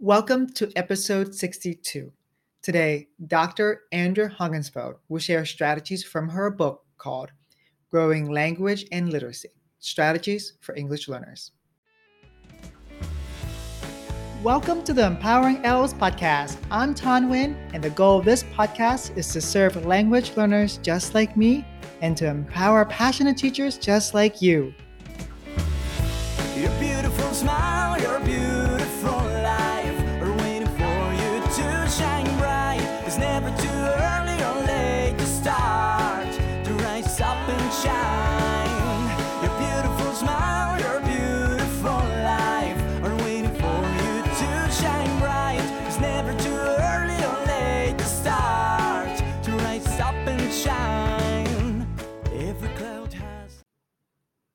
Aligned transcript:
Welcome 0.00 0.52
to 0.52 0.70
episode 0.76 1.34
62. 1.34 2.12
Today, 2.62 3.08
Dr. 3.26 3.80
Andrea 3.90 4.28
Honigsfeld 4.28 4.94
will 5.08 5.18
share 5.18 5.44
strategies 5.44 6.04
from 6.04 6.28
her 6.28 6.50
book 6.50 6.84
called 6.98 7.32
Growing 7.90 8.30
Language 8.30 8.86
and 8.92 9.10
Literacy 9.10 9.48
Strategies 9.80 10.52
for 10.60 10.76
English 10.76 11.08
Learners. 11.08 11.50
Welcome 14.44 14.84
to 14.84 14.92
the 14.92 15.04
Empowering 15.04 15.64
ELLs 15.64 15.94
podcast. 15.94 16.58
I'm 16.70 16.94
Tan 16.94 17.28
Huynh, 17.28 17.56
and 17.74 17.82
the 17.82 17.90
goal 17.90 18.20
of 18.20 18.24
this 18.24 18.44
podcast 18.44 19.16
is 19.16 19.32
to 19.32 19.40
serve 19.40 19.84
language 19.84 20.36
learners 20.36 20.78
just 20.78 21.14
like 21.14 21.36
me 21.36 21.66
and 22.02 22.16
to 22.18 22.28
empower 22.28 22.84
passionate 22.84 23.36
teachers 23.36 23.76
just 23.76 24.14
like 24.14 24.40
you. 24.40 24.72
Your 26.54 26.70
beautiful 26.78 27.34
smile, 27.34 27.77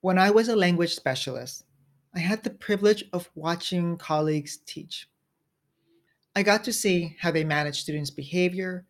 When 0.03 0.17
I 0.19 0.31
was 0.31 0.49
a 0.49 0.55
language 0.57 0.93
specialist, 0.93 1.63
I 2.13 2.19
had 2.19 2.43
the 2.43 2.49
privilege 2.49 3.05
of 3.13 3.29
watching 3.35 3.95
colleagues 3.95 4.57
teach. 4.65 5.07
I 6.35 6.43
got 6.43 6.65
to 6.65 6.73
see 6.73 7.15
how 7.21 7.31
they 7.31 7.45
manage 7.45 7.79
students' 7.79 8.09
behavior, 8.09 8.85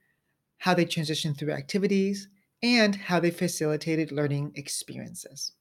how 0.58 0.73
they 0.73 0.86
transitioned 0.86 1.38
through 1.38 1.52
activities, 1.52 2.30
and 2.64 2.95
how 2.95 3.20
they 3.20 3.30
facilitated 3.30 4.11
learning 4.11 4.53
experiences. 4.55 5.52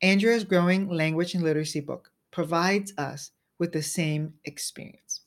Andrea's 0.00 0.44
Growing 0.44 0.88
Language 0.88 1.34
and 1.34 1.42
Literacy 1.42 1.80
book 1.80 2.12
provides 2.30 2.92
us 2.96 3.32
with 3.58 3.72
the 3.72 3.82
same 3.82 4.34
experience. 4.44 5.22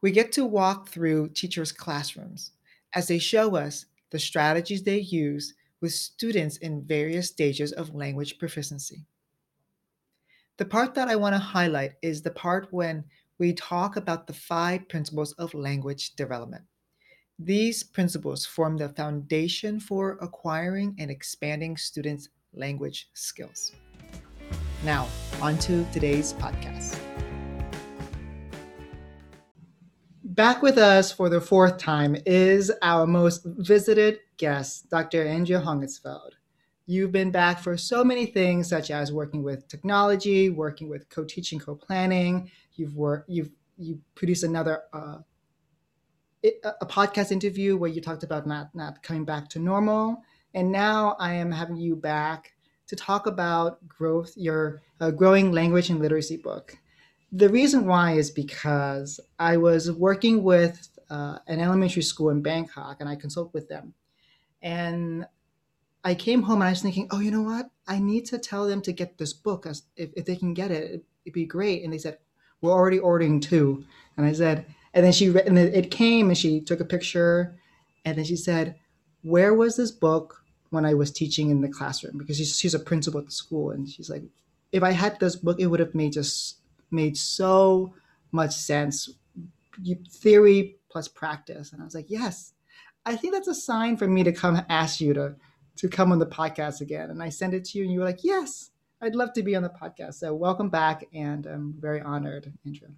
We 0.00 0.10
get 0.10 0.32
to 0.32 0.46
walk 0.46 0.88
through 0.88 1.34
teachers' 1.34 1.70
classrooms 1.70 2.52
as 2.94 3.08
they 3.08 3.18
show 3.18 3.56
us 3.56 3.84
the 4.10 4.18
strategies 4.18 4.84
they 4.84 5.00
use 5.00 5.52
with 5.80 5.92
students 5.92 6.56
in 6.58 6.84
various 6.84 7.28
stages 7.28 7.72
of 7.72 7.94
language 7.94 8.38
proficiency. 8.38 9.04
The 10.58 10.64
part 10.64 10.94
that 10.94 11.08
I 11.08 11.16
want 11.16 11.34
to 11.34 11.38
highlight 11.38 11.92
is 12.02 12.22
the 12.22 12.30
part 12.30 12.68
when 12.70 13.04
we 13.38 13.52
talk 13.52 13.96
about 13.96 14.26
the 14.26 14.32
five 14.32 14.88
principles 14.88 15.32
of 15.32 15.52
language 15.52 16.16
development. 16.16 16.64
These 17.38 17.82
principles 17.82 18.46
form 18.46 18.78
the 18.78 18.88
foundation 18.88 19.78
for 19.78 20.12
acquiring 20.22 20.96
and 20.98 21.10
expanding 21.10 21.76
students' 21.76 22.30
language 22.54 23.10
skills. 23.12 23.72
Now, 24.84 25.06
on 25.42 25.58
to 25.58 25.84
today's 25.92 26.32
podcast. 26.32 26.95
Back 30.36 30.60
with 30.60 30.76
us 30.76 31.10
for 31.10 31.30
the 31.30 31.40
fourth 31.40 31.78
time 31.78 32.14
is 32.26 32.70
our 32.82 33.06
most 33.06 33.40
visited 33.46 34.18
guest, 34.36 34.90
Dr. 34.90 35.26
Andrea 35.26 35.62
Honigsfeld. 35.62 36.32
You've 36.84 37.10
been 37.10 37.30
back 37.30 37.58
for 37.58 37.78
so 37.78 38.04
many 38.04 38.26
things, 38.26 38.68
such 38.68 38.90
as 38.90 39.14
working 39.14 39.42
with 39.42 39.66
technology, 39.66 40.50
working 40.50 40.90
with 40.90 41.08
co-teaching, 41.08 41.58
co-planning. 41.58 42.50
You've 42.74 42.94
worked, 42.94 43.30
you've 43.30 43.48
you 43.78 43.98
produced 44.14 44.44
another 44.44 44.82
uh, 44.92 45.20
a 46.44 46.86
podcast 46.86 47.32
interview 47.32 47.78
where 47.78 47.90
you 47.90 48.02
talked 48.02 48.22
about 48.22 48.46
not 48.46 48.74
not 48.74 49.02
coming 49.02 49.24
back 49.24 49.48
to 49.48 49.58
normal, 49.58 50.22
and 50.52 50.70
now 50.70 51.16
I 51.18 51.32
am 51.32 51.50
having 51.50 51.78
you 51.78 51.96
back 51.96 52.52
to 52.88 52.94
talk 52.94 53.26
about 53.26 53.88
growth, 53.88 54.34
your 54.36 54.82
uh, 55.00 55.12
growing 55.12 55.50
language 55.50 55.88
and 55.88 55.98
literacy 55.98 56.36
book. 56.36 56.76
The 57.36 57.50
reason 57.50 57.86
why 57.86 58.12
is 58.12 58.30
because 58.30 59.20
I 59.38 59.58
was 59.58 59.92
working 59.92 60.42
with 60.42 60.88
uh, 61.10 61.38
an 61.46 61.60
elementary 61.60 62.00
school 62.00 62.30
in 62.30 62.40
Bangkok, 62.40 62.96
and 62.98 63.10
I 63.10 63.14
consult 63.14 63.52
with 63.52 63.68
them, 63.68 63.92
and 64.62 65.26
I 66.02 66.14
came 66.14 66.42
home 66.42 66.62
and 66.62 66.68
I 66.68 66.70
was 66.70 66.80
thinking, 66.80 67.08
oh, 67.10 67.20
you 67.20 67.30
know 67.30 67.42
what? 67.42 67.68
I 67.86 67.98
need 67.98 68.24
to 68.26 68.38
tell 68.38 68.66
them 68.66 68.80
to 68.82 68.92
get 68.92 69.18
this 69.18 69.34
book. 69.34 69.66
If, 69.66 70.10
if 70.16 70.24
they 70.24 70.36
can 70.36 70.54
get 70.54 70.70
it, 70.70 71.04
it'd 71.26 71.34
be 71.34 71.44
great. 71.44 71.82
And 71.84 71.92
they 71.92 71.98
said, 71.98 72.16
we're 72.62 72.72
already 72.72 72.98
ordering 72.98 73.40
two. 73.40 73.84
And 74.16 74.24
I 74.24 74.32
said, 74.32 74.64
and 74.94 75.04
then 75.04 75.12
she 75.12 75.28
read, 75.28 75.46
and 75.46 75.58
it 75.58 75.90
came 75.90 76.28
and 76.28 76.38
she 76.38 76.62
took 76.62 76.80
a 76.80 76.86
picture, 76.86 77.58
and 78.06 78.16
then 78.16 78.24
she 78.24 78.36
said, 78.36 78.76
where 79.22 79.52
was 79.52 79.76
this 79.76 79.90
book 79.90 80.42
when 80.70 80.86
I 80.86 80.94
was 80.94 81.10
teaching 81.10 81.50
in 81.50 81.60
the 81.60 81.68
classroom? 81.68 82.16
Because 82.16 82.38
she's, 82.38 82.58
she's 82.58 82.74
a 82.74 82.78
principal 82.78 83.20
at 83.20 83.26
the 83.26 83.32
school, 83.32 83.72
and 83.72 83.86
she's 83.86 84.08
like, 84.08 84.22
if 84.72 84.82
I 84.82 84.92
had 84.92 85.20
this 85.20 85.36
book, 85.36 85.60
it 85.60 85.66
would 85.66 85.80
have 85.80 85.94
made 85.94 86.14
just 86.14 86.60
made 86.96 87.16
so 87.16 87.94
much 88.32 88.54
sense, 88.54 89.10
theory 90.10 90.76
plus 90.88 91.06
practice. 91.06 91.72
And 91.72 91.80
I 91.80 91.84
was 91.84 91.94
like, 91.94 92.10
yes, 92.10 92.54
I 93.04 93.14
think 93.14 93.34
that's 93.34 93.48
a 93.48 93.54
sign 93.54 93.96
for 93.96 94.08
me 94.08 94.24
to 94.24 94.32
come 94.32 94.60
ask 94.68 95.00
you 95.00 95.14
to 95.14 95.36
to 95.76 95.88
come 95.88 96.10
on 96.10 96.18
the 96.18 96.26
podcast 96.26 96.80
again. 96.80 97.10
And 97.10 97.22
I 97.22 97.28
sent 97.28 97.54
it 97.54 97.64
to 97.66 97.78
you, 97.78 97.84
and 97.84 97.92
you 97.92 97.98
were 98.00 98.06
like, 98.06 98.24
yes, 98.24 98.70
I'd 99.02 99.14
love 99.14 99.34
to 99.34 99.42
be 99.42 99.54
on 99.54 99.62
the 99.62 99.68
podcast. 99.68 100.14
So 100.14 100.34
welcome 100.34 100.70
back, 100.70 101.04
and 101.12 101.46
I'm 101.46 101.74
very 101.78 102.00
honored, 102.00 102.52
Andrea. 102.64 102.90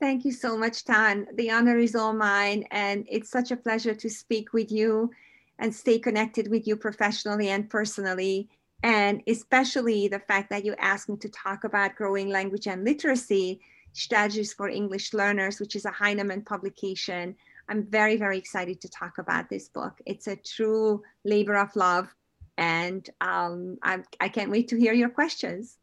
Thank 0.00 0.24
you 0.24 0.32
so 0.32 0.56
much, 0.56 0.84
Tan. 0.84 1.26
The 1.34 1.50
honor 1.50 1.78
is 1.78 1.94
all 1.94 2.14
mine, 2.14 2.64
and 2.70 3.06
it's 3.10 3.30
such 3.30 3.50
a 3.50 3.56
pleasure 3.56 3.94
to 3.94 4.08
speak 4.10 4.52
with 4.52 4.72
you 4.72 5.10
and 5.58 5.74
stay 5.74 5.98
connected 5.98 6.48
with 6.48 6.66
you 6.66 6.76
professionally 6.76 7.48
and 7.50 7.68
personally. 7.68 8.48
And 8.82 9.22
especially 9.26 10.08
the 10.08 10.20
fact 10.20 10.50
that 10.50 10.64
you 10.64 10.74
asked 10.78 11.08
me 11.08 11.16
to 11.16 11.28
talk 11.28 11.64
about 11.64 11.96
growing 11.96 12.28
language 12.28 12.66
and 12.66 12.84
literacy 12.84 13.60
strategies 13.92 14.52
for 14.52 14.68
English 14.68 15.14
learners, 15.14 15.58
which 15.58 15.74
is 15.74 15.86
a 15.86 15.90
Heinemann 15.90 16.42
publication 16.42 17.34
I'm 17.68 17.84
very, 17.84 18.16
very 18.16 18.38
excited 18.38 18.80
to 18.80 18.88
talk 18.88 19.18
about 19.18 19.48
this 19.48 19.68
book. 19.68 20.00
It's 20.06 20.28
a 20.28 20.36
true 20.36 21.02
labor 21.24 21.56
of 21.56 21.74
love, 21.74 22.14
and 22.56 23.08
um, 23.20 23.78
I, 23.82 24.02
I 24.20 24.28
can't 24.28 24.50
wait 24.50 24.68
to 24.68 24.78
hear 24.78 24.92
your 24.92 25.08
questions. 25.08 25.78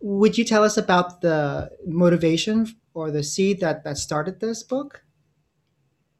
Would 0.00 0.36
you 0.36 0.44
tell 0.44 0.64
us 0.64 0.76
about 0.76 1.20
the 1.20 1.70
motivation 1.86 2.76
or 2.92 3.10
the 3.10 3.22
seed 3.22 3.60
that, 3.60 3.84
that 3.84 3.98
started 3.98 4.40
this 4.40 4.62
book? 4.62 5.04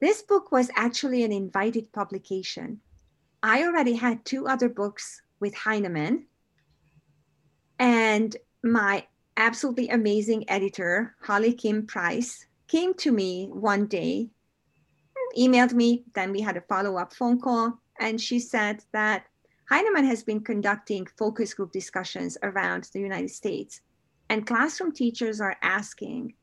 This 0.00 0.22
book 0.22 0.50
was 0.50 0.71
actually 0.77 1.25
an 1.25 1.32
invited 1.32 1.93
publication. 1.93 2.81
I 3.43 3.65
already 3.65 3.94
had 3.94 4.25
two 4.25 4.47
other 4.47 4.69
books 4.69 5.21
with 5.42 5.54
Heinemann, 5.54 6.25
and 7.78 8.34
my 8.64 9.06
absolutely 9.36 9.91
amazing 9.91 10.48
editor, 10.48 11.14
Holly 11.20 11.53
Kim 11.53 11.86
Price, 11.86 12.47
came 12.69 12.94
to 12.94 13.12
me 13.12 13.48
one 13.52 13.86
day 13.86 14.31
emailed 15.36 15.72
me. 15.72 16.04
Then 16.14 16.32
we 16.32 16.41
had 16.41 16.56
a 16.56 16.62
follow 16.62 16.97
up 16.97 17.12
phone 17.12 17.41
call. 17.41 17.78
And 18.00 18.20
she 18.20 18.38
said 18.38 18.84
that 18.92 19.26
Heinemann 19.70 20.04
has 20.04 20.22
been 20.22 20.41
conducting 20.41 21.06
focus 21.19 21.54
group 21.54 21.72
discussions 21.72 22.36
around 22.42 22.88
the 22.92 23.00
United 23.00 23.31
States. 23.31 23.81
And 24.28 24.47
classroom 24.47 24.92
teachers 24.92 25.41
are 25.41 25.56
asking 25.62 26.34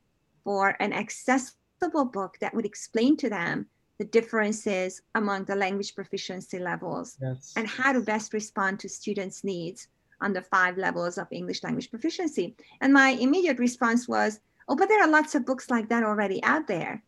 for 0.43 0.75
an 0.79 0.93
accessible 0.93 2.05
book 2.05 2.37
that 2.39 2.53
would 2.53 2.65
explain 2.65 3.17
to 3.17 3.29
them 3.29 3.67
the 3.99 4.05
differences 4.05 5.01
among 5.13 5.43
the 5.43 5.55
language 5.55 5.93
proficiency 5.93 6.57
levels 6.57 7.17
yes. 7.21 7.53
and 7.57 7.67
how 7.67 7.91
to 7.91 7.99
best 7.99 8.33
respond 8.33 8.79
to 8.79 8.87
students' 8.87 9.43
needs 9.43 9.89
on 10.21 10.31
the 10.33 10.41
five 10.41 10.77
levels 10.77 11.17
of 11.17 11.27
English 11.31 11.63
language 11.63 11.91
proficiency. 11.91 12.55
And 12.81 12.93
my 12.93 13.09
immediate 13.09 13.59
response 13.59 14.07
was, 14.07 14.39
Oh, 14.69 14.75
but 14.75 14.87
there 14.87 15.01
are 15.01 15.09
lots 15.09 15.35
of 15.35 15.45
books 15.45 15.69
like 15.69 15.89
that 15.89 16.03
already 16.03 16.41
out 16.43 16.67
there. 16.67 17.03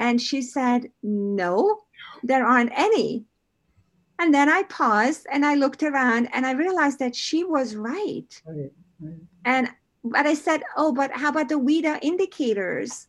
And 0.00 0.20
she 0.20 0.42
said, 0.42 0.90
No, 1.02 1.80
there 2.22 2.44
aren't 2.44 2.72
any. 2.76 3.24
And 4.18 4.34
then 4.34 4.48
I 4.48 4.64
paused 4.64 5.26
and 5.30 5.46
I 5.46 5.54
looked 5.54 5.82
around 5.82 6.28
and 6.32 6.44
I 6.44 6.52
realized 6.52 6.98
that 6.98 7.16
she 7.16 7.44
was 7.44 7.74
right. 7.76 8.42
right, 8.44 8.72
right. 9.00 9.14
And 9.44 9.68
but 10.04 10.26
I 10.26 10.34
said, 10.34 10.62
Oh, 10.76 10.92
but 10.92 11.10
how 11.12 11.30
about 11.30 11.48
the 11.48 11.58
WIDA 11.58 12.00
indicators 12.02 13.06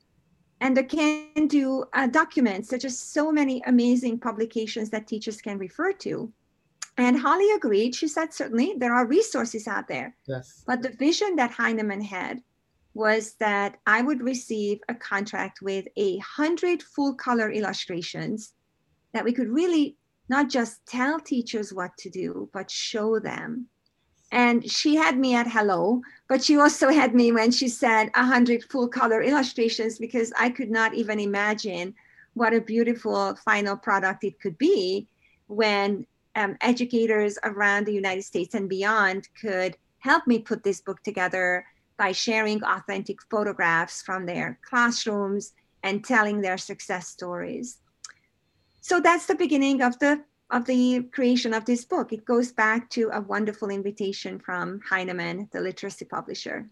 and 0.62 0.76
the 0.76 0.84
can 0.84 1.48
do 1.48 1.86
uh, 1.94 2.08
documents? 2.08 2.70
such 2.70 2.86
as 2.86 3.00
so 3.00 3.32
many 3.32 3.62
amazing 3.66 4.20
publications 4.20 4.90
that 4.90 5.08
teachers 5.08 5.42
can 5.42 5.58
refer 5.58 5.94
to. 5.94 6.32
And 6.98 7.18
Holly 7.18 7.50
agreed. 7.52 7.96
She 7.96 8.10
said, 8.10 8.34
Certainly, 8.34 8.76
there 8.78 8.94
are 8.94 9.06
resources 9.08 9.68
out 9.68 9.88
there. 9.88 10.16
Yes. 10.28 10.64
But 10.68 10.82
the 10.82 10.90
vision 10.90 11.36
that 11.38 11.52
Heinemann 11.52 12.02
had 12.02 12.42
was 12.94 13.36
that 13.36 13.78
I 13.88 14.02
would 14.02 14.22
receive 14.22 14.80
a 14.90 14.96
contract 14.96 15.62
with 15.62 15.86
a 15.96 16.18
hundred 16.18 16.84
full 16.84 17.14
color 17.14 17.52
illustrations 17.52 18.54
that 19.14 19.24
we 19.24 19.32
could 19.32 19.48
really 19.48 19.98
not 20.28 20.50
just 20.50 20.86
tell 20.86 21.20
teachers 21.20 21.74
what 21.74 21.92
to 22.00 22.10
do, 22.10 22.50
but 22.54 22.70
show 22.70 23.20
them 23.20 23.68
And 24.32 24.70
she 24.70 24.96
had 24.96 25.18
me 25.18 25.36
at 25.36 25.48
hello, 25.48 26.02
but 26.28 26.44
she 26.44 26.58
also 26.58 26.90
had 26.90 27.16
me 27.16 27.32
when 27.32 27.52
she 27.52 27.68
said 27.68 28.12
100 28.16 28.64
full 28.66 28.88
color 28.88 29.22
illustrations 29.22 29.98
because 29.98 30.32
I 30.38 30.50
could 30.50 30.70
not 30.70 30.94
even 30.94 31.20
imagine 31.20 31.96
what 32.36 32.54
a 32.54 32.62
beautiful 32.62 33.36
final 33.44 33.76
product 33.76 34.24
it 34.24 34.40
could 34.40 34.58
be 34.58 35.08
when 35.48 36.06
um, 36.36 36.58
educators 36.62 37.40
around 37.44 37.86
the 37.86 37.94
United 37.94 38.24
States 38.24 38.54
and 38.54 38.70
beyond 38.70 39.28
could 39.40 39.76
help 40.00 40.28
me 40.28 40.40
put 40.40 40.64
this 40.64 40.80
book 40.80 41.02
together 41.04 41.66
by 41.98 42.12
sharing 42.12 42.64
authentic 42.64 43.18
photographs 43.30 44.02
from 44.02 44.26
their 44.26 44.60
classrooms 44.64 45.54
and 45.84 46.06
telling 46.06 46.42
their 46.42 46.58
success 46.58 47.08
stories. 47.08 47.80
So 48.82 49.00
that's 49.00 49.26
the 49.26 49.36
beginning 49.36 49.82
of 49.82 50.00
the 50.00 50.24
of 50.52 50.66
the 50.66 51.04
creation 51.12 51.54
of 51.54 51.66
this 51.66 51.86
book. 51.86 52.12
It 52.12 52.26
goes 52.26 52.52
back 52.52 52.90
to 52.92 53.10
a 53.14 53.22
wonderful 53.22 53.70
invitation 53.70 54.40
from 54.40 54.80
Heinemann, 54.90 55.50
the 55.52 55.62
literacy 55.62 56.06
publisher. 56.06 56.70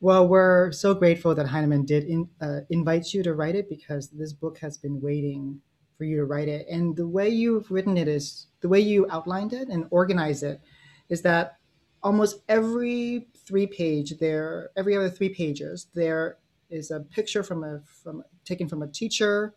Well, 0.00 0.28
we're 0.28 0.72
so 0.72 0.94
grateful 0.94 1.34
that 1.34 1.46
Heinemann 1.46 1.86
did 1.86 2.04
in, 2.04 2.28
uh, 2.40 2.60
invite 2.68 3.14
you 3.14 3.22
to 3.22 3.34
write 3.34 3.54
it 3.54 3.68
because 3.68 4.10
this 4.10 4.34
book 4.34 4.58
has 4.58 4.76
been 4.76 5.00
waiting 5.00 5.60
for 5.96 6.04
you 6.04 6.16
to 6.16 6.26
write 6.26 6.48
it. 6.48 6.66
And 6.70 6.94
the 6.94 7.08
way 7.08 7.30
you've 7.30 7.70
written 7.70 7.96
it 7.96 8.06
is 8.06 8.48
the 8.60 8.68
way 8.68 8.80
you 8.80 9.06
outlined 9.10 9.54
it 9.54 9.68
and 9.68 9.86
organized 9.90 10.42
it 10.42 10.60
is 11.08 11.22
that 11.22 11.56
almost 12.02 12.42
every 12.48 13.28
three 13.46 13.66
page 13.66 14.18
there, 14.18 14.70
every 14.76 14.94
other 14.94 15.08
three 15.08 15.30
pages, 15.30 15.86
there 15.94 16.36
is 16.68 16.90
a 16.90 17.00
picture 17.00 17.42
from 17.42 17.64
a 17.64 17.80
from 18.02 18.22
taken 18.44 18.68
from 18.68 18.82
a 18.82 18.88
teacher 18.88 19.54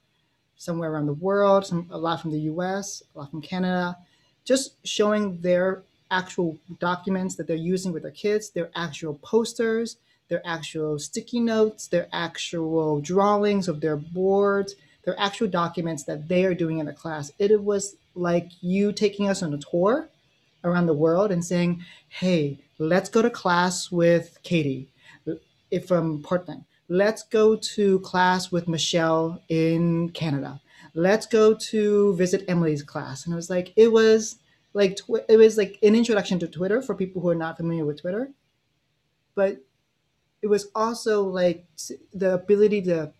somewhere 0.59 0.91
around 0.91 1.07
the 1.07 1.13
world, 1.13 1.65
some 1.65 1.87
a 1.89 1.97
lot 1.97 2.21
from 2.21 2.31
the 2.31 2.41
U.S., 2.51 3.01
a 3.15 3.19
lot 3.19 3.31
from 3.31 3.41
Canada, 3.41 3.97
just 4.43 4.73
showing 4.85 5.41
their 5.41 5.81
actual 6.11 6.57
documents 6.79 7.35
that 7.35 7.47
they're 7.47 7.55
using 7.55 7.93
with 7.93 8.03
their 8.03 8.11
kids, 8.11 8.49
their 8.49 8.69
actual 8.75 9.13
posters, 9.23 9.97
their 10.27 10.45
actual 10.45 10.99
sticky 10.99 11.39
notes, 11.39 11.87
their 11.87 12.07
actual 12.11 12.99
drawings 12.99 13.67
of 13.67 13.79
their 13.79 13.95
boards, 13.95 14.75
their 15.05 15.17
actual 15.17 15.47
documents 15.47 16.03
that 16.03 16.27
they 16.27 16.43
are 16.43 16.53
doing 16.53 16.79
in 16.79 16.85
the 16.85 16.93
class. 16.93 17.31
It 17.39 17.63
was 17.63 17.95
like 18.13 18.49
you 18.61 18.91
taking 18.91 19.29
us 19.29 19.41
on 19.41 19.53
a 19.53 19.57
tour 19.57 20.09
around 20.65 20.87
the 20.87 20.93
world 20.93 21.31
and 21.31 21.43
saying, 21.43 21.85
"Hey, 22.09 22.59
let's 22.79 23.09
go 23.09 23.21
to 23.21 23.29
class 23.29 23.89
with 23.91 24.37
Katie, 24.43 24.89
if 25.71 25.87
from 25.87 26.21
Portland 26.21 26.65
let's 26.89 27.23
go 27.23 27.55
to 27.55 27.99
class 27.99 28.51
with 28.51 28.67
Michelle 28.67 29.41
in 29.47 30.09
Canada. 30.09 30.59
Let's 30.95 31.27
go 31.27 31.53
to 31.53 32.15
visit 32.15 32.43
Emily's 32.47 32.83
class. 32.83 33.25
And 33.25 33.33
it 33.33 33.35
was 33.35 33.49
like, 33.49 33.71
it 33.75 33.91
was 33.91 34.37
like, 34.73 34.97
tw- 34.97 35.23
it 35.29 35.37
was 35.37 35.55
like 35.55 35.77
an 35.83 35.95
introduction 35.95 36.39
to 36.39 36.47
Twitter 36.47 36.81
for 36.81 36.95
people 36.95 37.21
who 37.21 37.29
are 37.29 37.35
not 37.35 37.57
familiar 37.57 37.85
with 37.85 38.01
Twitter. 38.01 38.31
But 39.35 39.63
it 40.41 40.47
was 40.47 40.67
also 40.73 41.23
like 41.23 41.65
the 42.13 42.33
ability 42.33 42.81
to 42.83 43.13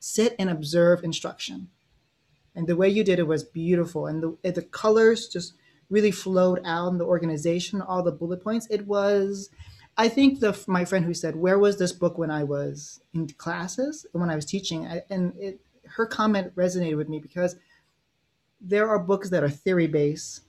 sit 0.00 0.34
and 0.38 0.48
observe 0.48 1.04
instruction. 1.04 1.68
And 2.54 2.66
the 2.66 2.76
way 2.76 2.88
you 2.88 3.04
did 3.04 3.18
it 3.18 3.26
was 3.26 3.44
beautiful. 3.44 4.06
And 4.06 4.22
the, 4.22 4.52
the 4.52 4.62
colors 4.62 5.28
just 5.28 5.54
really 5.90 6.10
flowed 6.10 6.60
out 6.64 6.88
in 6.88 6.98
the 6.98 7.04
organization, 7.04 7.82
all 7.82 8.02
the 8.02 8.12
bullet 8.12 8.42
points. 8.42 8.66
It 8.70 8.86
was, 8.86 9.50
I 9.96 10.08
think 10.08 10.40
the 10.40 10.58
my 10.66 10.84
friend 10.84 11.04
who 11.04 11.14
said, 11.14 11.36
"Where 11.36 11.58
was 11.58 11.78
this 11.78 11.92
book 11.92 12.18
when 12.18 12.30
I 12.30 12.44
was 12.44 13.00
in 13.12 13.28
classes 13.28 14.06
when 14.12 14.30
I 14.30 14.36
was 14.36 14.44
teaching?" 14.44 14.86
I, 14.86 15.02
and 15.08 15.34
it, 15.38 15.60
her 15.86 16.06
comment 16.06 16.54
resonated 16.56 16.96
with 16.96 17.08
me 17.08 17.20
because 17.20 17.56
there 18.60 18.88
are 18.88 18.98
books 18.98 19.30
that 19.30 19.44
are 19.44 19.50
theory 19.50 19.86
based, 19.86 20.42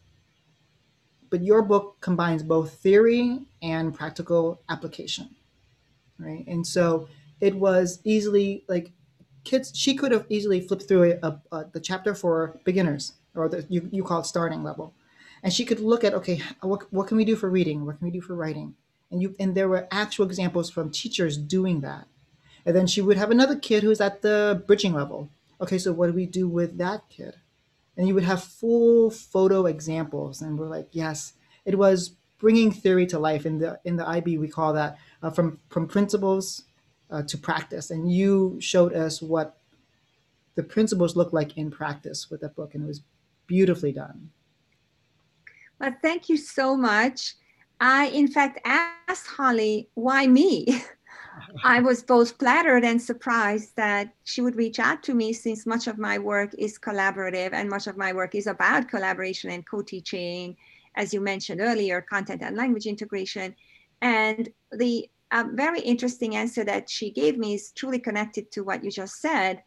but 1.29 1.43
your 1.43 1.61
book 1.61 1.97
combines 2.01 2.43
both 2.43 2.73
theory 2.75 3.41
and 3.61 3.93
practical 3.93 4.61
application, 4.69 5.35
right? 6.17 6.45
And 6.47 6.65
so 6.65 7.07
it 7.39 7.55
was 7.55 7.99
easily 8.03 8.63
like 8.67 8.91
kids. 9.43 9.71
She 9.75 9.95
could 9.95 10.11
have 10.11 10.25
easily 10.29 10.61
flipped 10.61 10.87
through 10.87 11.19
a, 11.21 11.39
a, 11.51 11.65
the 11.71 11.79
chapter 11.79 12.15
for 12.15 12.59
beginners 12.63 13.13
or 13.35 13.49
the 13.49 13.65
you, 13.69 13.89
you 13.91 14.03
call 14.03 14.21
it 14.21 14.25
starting 14.25 14.63
level, 14.63 14.95
and 15.43 15.53
she 15.53 15.65
could 15.65 15.79
look 15.79 16.03
at 16.03 16.15
okay, 16.15 16.41
what 16.61 16.91
what 16.91 17.07
can 17.07 17.17
we 17.17 17.25
do 17.25 17.35
for 17.35 17.49
reading? 17.49 17.85
What 17.85 17.99
can 17.99 18.05
we 18.07 18.11
do 18.11 18.21
for 18.21 18.33
writing? 18.35 18.75
And 19.15 19.21
you 19.21 19.33
and 19.39 19.55
there 19.55 19.69
were 19.69 19.87
actual 19.91 20.25
examples 20.25 20.69
from 20.69 20.91
teachers 20.91 21.37
doing 21.37 21.79
that. 21.81 22.07
And 22.65 22.75
then 22.75 22.85
she 22.85 23.01
would 23.01 23.15
have 23.15 23.31
another 23.31 23.55
kid 23.55 23.81
who's 23.81 24.01
at 24.01 24.21
the 24.21 24.61
bridging 24.67 24.93
level. 24.93 25.29
Okay 25.61 25.77
so 25.77 25.93
what 25.93 26.07
do 26.07 26.13
we 26.13 26.25
do 26.25 26.49
with 26.49 26.77
that 26.79 27.07
kid? 27.09 27.35
And 27.95 28.09
you 28.09 28.13
would 28.13 28.25
have 28.25 28.43
full 28.43 29.09
photo 29.09 29.67
examples 29.67 30.41
and 30.41 30.59
we're 30.59 30.67
like 30.67 30.89
yes 30.91 31.33
it 31.63 31.77
was 31.77 32.09
bringing 32.37 32.71
theory 32.71 33.07
to 33.07 33.17
life 33.17 33.45
in 33.45 33.59
the 33.59 33.79
in 33.85 33.95
the 33.95 34.07
ib 34.09 34.37
we 34.37 34.49
call 34.49 34.73
that 34.73 34.97
uh, 35.23 35.31
from 35.31 35.59
from 35.69 35.87
principles 35.87 36.63
uh, 37.09 37.23
to 37.23 37.37
practice. 37.37 37.89
And 37.89 38.11
you 38.11 38.57
showed 38.59 38.93
us 38.93 39.21
what 39.21 39.57
the 40.55 40.63
principles 40.63 41.15
look 41.15 41.31
like 41.31 41.57
in 41.57 41.71
practice 41.71 42.29
with 42.29 42.41
that 42.41 42.55
book 42.55 42.75
and 42.75 42.83
it 42.83 42.87
was 42.87 43.01
beautifully 43.47 43.93
done. 43.93 44.31
Well 45.79 45.95
thank 46.01 46.27
you 46.27 46.35
so 46.35 46.75
much 46.75 47.35
I, 47.79 48.07
in 48.07 48.27
fact, 48.27 48.59
asked 48.65 49.27
Holly, 49.27 49.89
why 49.93 50.27
me? 50.27 50.81
I 51.63 51.81
was 51.81 52.01
both 52.01 52.37
flattered 52.37 52.83
and 52.83 53.01
surprised 53.01 53.75
that 53.75 54.13
she 54.23 54.41
would 54.41 54.55
reach 54.55 54.79
out 54.79 55.03
to 55.03 55.13
me 55.13 55.33
since 55.33 55.65
much 55.65 55.87
of 55.87 55.97
my 55.97 56.17
work 56.17 56.53
is 56.57 56.79
collaborative 56.79 57.53
and 57.53 57.69
much 57.69 57.87
of 57.87 57.97
my 57.97 58.13
work 58.13 58.35
is 58.35 58.47
about 58.47 58.87
collaboration 58.87 59.51
and 59.51 59.67
co 59.67 59.81
teaching, 59.81 60.55
as 60.95 61.13
you 61.13 61.21
mentioned 61.21 61.61
earlier, 61.61 62.01
content 62.01 62.41
and 62.41 62.55
language 62.55 62.85
integration. 62.85 63.55
And 64.01 64.49
the 64.71 65.09
uh, 65.31 65.45
very 65.53 65.81
interesting 65.81 66.35
answer 66.35 66.63
that 66.63 66.89
she 66.89 67.11
gave 67.11 67.37
me 67.37 67.55
is 67.55 67.71
truly 67.71 67.99
connected 67.99 68.51
to 68.51 68.63
what 68.63 68.83
you 68.83 68.91
just 68.91 69.21
said. 69.21 69.63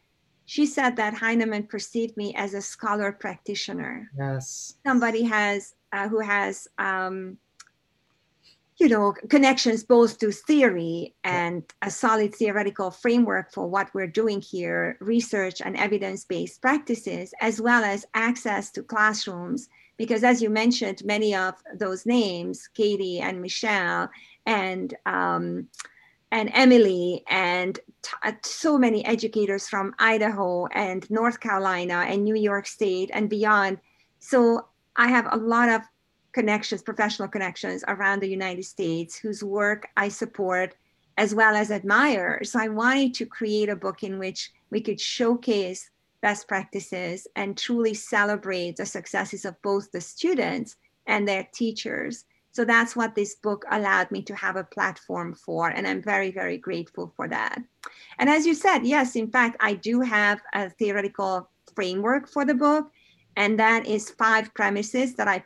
She 0.47 0.65
said 0.65 0.97
that 0.97 1.15
Heinemann 1.15 1.67
perceived 1.67 2.17
me 2.17 2.35
as 2.35 2.55
a 2.55 2.63
scholar 2.63 3.13
practitioner. 3.13 4.11
Yes. 4.17 4.75
Somebody 4.87 5.25
has 5.25 5.75
uh, 5.93 6.09
who 6.09 6.21
has 6.21 6.69
um, 6.79 7.39
you 8.79 8.89
know 8.89 9.13
connections 9.29 9.83
both 9.83 10.19
to 10.19 10.31
theory 10.31 11.15
and 11.25 11.65
a 11.83 11.91
solid 11.91 12.35
theoretical 12.35 12.91
framework 12.91 13.53
for 13.53 13.67
what 13.67 13.93
we're 13.93 14.07
doing 14.07 14.41
here 14.41 14.97
research 15.01 15.61
and 15.61 15.77
evidence-based 15.77 16.63
practices 16.63 17.35
as 17.41 17.61
well 17.61 17.85
as 17.85 18.07
access 18.15 18.71
to 18.71 18.83
classrooms. 18.83 19.69
Because 19.97 20.23
as 20.23 20.41
you 20.41 20.49
mentioned 20.49 21.05
many 21.05 21.35
of 21.35 21.55
those 21.75 22.07
names 22.07 22.69
katie 22.73 23.19
and 23.19 23.43
michelle 23.43 24.09
and 24.47 24.95
um, 25.07 25.67
and 26.31 26.51
emily 26.55 27.25
and 27.29 27.81
t- 28.03 28.13
uh, 28.23 28.33
so 28.45 28.79
many 28.79 29.05
educators 29.05 29.69
from 29.69 29.93
idaho 29.99 30.67
and 30.67 31.11
north 31.11 31.41
carolina 31.41 32.05
and 32.07 32.23
new 32.23 32.37
york 32.37 32.67
state 32.67 33.11
and 33.13 33.29
beyond. 33.29 33.79
So 34.21 34.69
i 34.95 35.09
have 35.09 35.27
a 35.33 35.37
lot 35.37 35.69
of 35.69 35.83
connections, 36.39 36.83
professional 36.83 37.27
connections 37.27 37.83
around 37.89 38.21
the 38.21 38.29
United 38.41 38.65
States 38.65 39.19
whose 39.19 39.43
work 39.43 39.89
I 39.97 40.07
support 40.09 40.77
as 41.17 41.35
well 41.35 41.57
as 41.57 41.73
admire. 41.73 42.45
So 42.45 42.61
I 42.61 42.69
wanted 42.69 43.13
to 43.15 43.27
create 43.27 43.69
a 43.69 43.75
book 43.75 44.05
in 44.05 44.21
which 44.21 44.53
we 44.71 44.81
could 44.81 45.01
showcase 45.01 45.91
best 46.21 46.47
practices 46.47 47.27
and 47.35 47.59
truly 47.59 47.93
celebrate 47.93 48.77
the 48.77 48.87
successes 48.87 49.45
of 49.45 49.61
both 49.63 49.91
the 49.91 50.01
students 50.01 50.77
and 51.09 51.27
their 51.27 51.45
teachers. 51.53 52.25
So 52.53 52.65
that's 52.65 52.95
what 52.95 53.17
this 53.17 53.35
book 53.35 53.65
allowed 53.73 54.09
me 54.13 54.23
to 54.23 54.35
have 54.37 54.55
a 54.55 54.71
platform 54.77 55.35
for. 55.35 55.71
And 55.71 55.89
I'm 55.89 56.01
very, 56.01 56.31
very 56.31 56.57
grateful 56.57 57.13
for 57.17 57.27
that. 57.27 57.59
And 58.21 58.31
as 58.31 58.47
you 58.47 58.55
said, 58.55 58.87
yes, 58.87 59.17
in 59.17 59.29
fact, 59.29 59.57
I 59.59 59.75
do 59.75 60.03
have 60.03 60.41
a 60.55 60.71
theoretical 60.71 61.51
framework 61.75 62.29
for 62.29 62.45
the 62.45 62.55
book 62.55 62.93
and 63.39 63.57
that 63.61 63.87
is 63.87 64.11
five 64.11 64.53
premises 64.53 65.15
that 65.15 65.29
I 65.29 65.43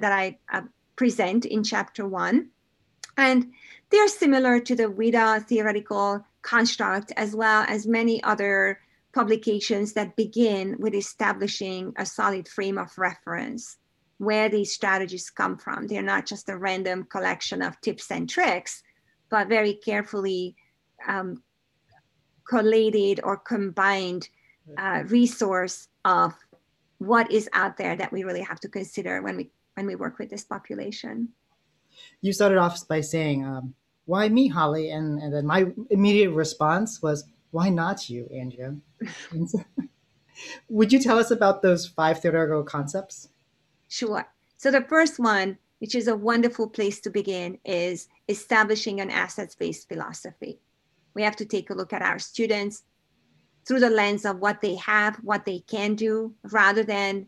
that 0.00 0.12
I 0.12 0.36
uh, 0.52 0.62
present 0.96 1.44
in 1.44 1.62
chapter 1.62 2.06
one, 2.06 2.50
and 3.16 3.52
they're 3.90 4.08
similar 4.08 4.58
to 4.60 4.74
the 4.74 4.90
WIDA 4.90 5.46
theoretical 5.46 6.26
construct 6.42 7.12
as 7.16 7.36
well 7.36 7.64
as 7.68 7.86
many 7.86 8.20
other 8.24 8.80
publications 9.14 9.92
that 9.92 10.16
begin 10.16 10.76
with 10.80 10.92
establishing 10.94 11.94
a 11.96 12.04
solid 12.04 12.48
frame 12.48 12.78
of 12.78 12.98
reference 12.98 13.78
where 14.18 14.48
these 14.48 14.72
strategies 14.72 15.30
come 15.30 15.56
from. 15.56 15.86
They're 15.86 16.02
not 16.02 16.26
just 16.26 16.48
a 16.48 16.58
random 16.58 17.04
collection 17.04 17.62
of 17.62 17.80
tips 17.80 18.10
and 18.10 18.28
tricks, 18.28 18.82
but 19.30 19.48
very 19.48 19.74
carefully 19.74 20.56
um, 21.06 21.42
collated 22.48 23.20
or 23.22 23.36
combined 23.36 24.28
uh, 24.76 25.04
resource 25.06 25.88
of 26.04 26.34
what 26.98 27.30
is 27.30 27.48
out 27.52 27.76
there 27.76 27.96
that 27.96 28.12
we 28.12 28.24
really 28.24 28.42
have 28.42 28.60
to 28.60 28.68
consider 28.68 29.22
when 29.22 29.36
we 29.36 29.50
when 29.74 29.86
we 29.86 29.94
work 29.94 30.18
with 30.18 30.30
this 30.30 30.44
population. 30.44 31.28
You 32.22 32.32
started 32.32 32.58
off 32.58 32.86
by 32.88 33.00
saying, 33.00 33.44
um, 33.44 33.74
"Why 34.06 34.28
me, 34.28 34.48
Holly?" 34.48 34.90
And 34.90 35.18
and 35.20 35.32
then 35.32 35.46
my 35.46 35.66
immediate 35.90 36.30
response 36.30 37.02
was, 37.02 37.24
"Why 37.50 37.68
not 37.68 38.08
you, 38.08 38.28
Andrea?" 38.34 38.76
would 40.68 40.92
you 40.92 41.00
tell 41.00 41.18
us 41.18 41.30
about 41.30 41.62
those 41.62 41.86
five 41.86 42.20
theoretical 42.20 42.64
concepts? 42.64 43.28
Sure. 43.88 44.26
So 44.56 44.70
the 44.70 44.82
first 44.82 45.18
one 45.18 45.58
which 45.78 45.94
is 45.94 46.08
a 46.08 46.16
wonderful 46.16 46.68
place 46.68 47.00
to 47.00 47.10
begin, 47.10 47.58
is 47.64 48.08
establishing 48.28 49.00
an 49.00 49.10
assets 49.10 49.54
based 49.54 49.88
philosophy. 49.88 50.58
We 51.14 51.22
have 51.22 51.36
to 51.36 51.44
take 51.44 51.70
a 51.70 51.74
look 51.74 51.92
at 51.92 52.02
our 52.02 52.18
students 52.18 52.82
through 53.66 53.80
the 53.80 53.90
lens 53.90 54.24
of 54.24 54.38
what 54.38 54.60
they 54.60 54.76
have, 54.76 55.16
what 55.16 55.44
they 55.44 55.60
can 55.60 55.94
do, 55.94 56.34
rather 56.44 56.84
than 56.84 57.26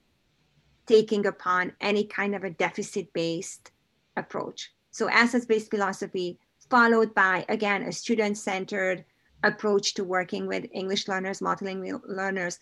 taking 0.86 1.26
upon 1.26 1.72
any 1.80 2.04
kind 2.04 2.34
of 2.34 2.44
a 2.44 2.50
deficit 2.50 3.12
based 3.12 3.72
approach. 4.16 4.72
So, 4.90 5.08
assets 5.08 5.46
based 5.46 5.70
philosophy, 5.70 6.38
followed 6.70 7.14
by, 7.14 7.44
again, 7.48 7.82
a 7.82 7.92
student 7.92 8.38
centered 8.38 9.04
approach 9.42 9.94
to 9.94 10.04
working 10.04 10.46
with 10.46 10.66
English 10.72 11.08
learners, 11.08 11.40
multilingual 11.40 12.00
learners, 12.06 12.58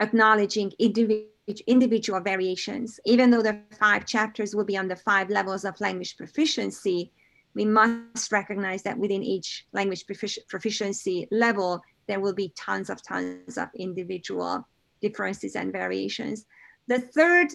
acknowledging 0.00 0.72
individual 0.78 1.30
individual 1.66 2.20
variations. 2.20 2.98
Even 3.04 3.30
though 3.30 3.42
the 3.42 3.60
five 3.78 4.04
chapters 4.04 4.54
will 4.54 4.64
be 4.64 4.76
on 4.76 4.88
the 4.88 4.96
five 4.96 5.30
levels 5.30 5.64
of 5.64 5.80
language 5.80 6.16
proficiency, 6.16 7.12
we 7.54 7.64
must 7.64 8.32
recognize 8.32 8.82
that 8.82 8.98
within 8.98 9.22
each 9.22 9.64
language 9.72 10.04
proficiency 10.48 11.28
level, 11.30 11.80
there 12.06 12.20
will 12.20 12.34
be 12.34 12.52
tons 12.56 12.90
of 12.90 13.02
tons 13.02 13.58
of 13.58 13.68
individual 13.74 14.66
differences 15.00 15.56
and 15.56 15.72
variations. 15.72 16.46
The 16.88 17.00
third 17.00 17.48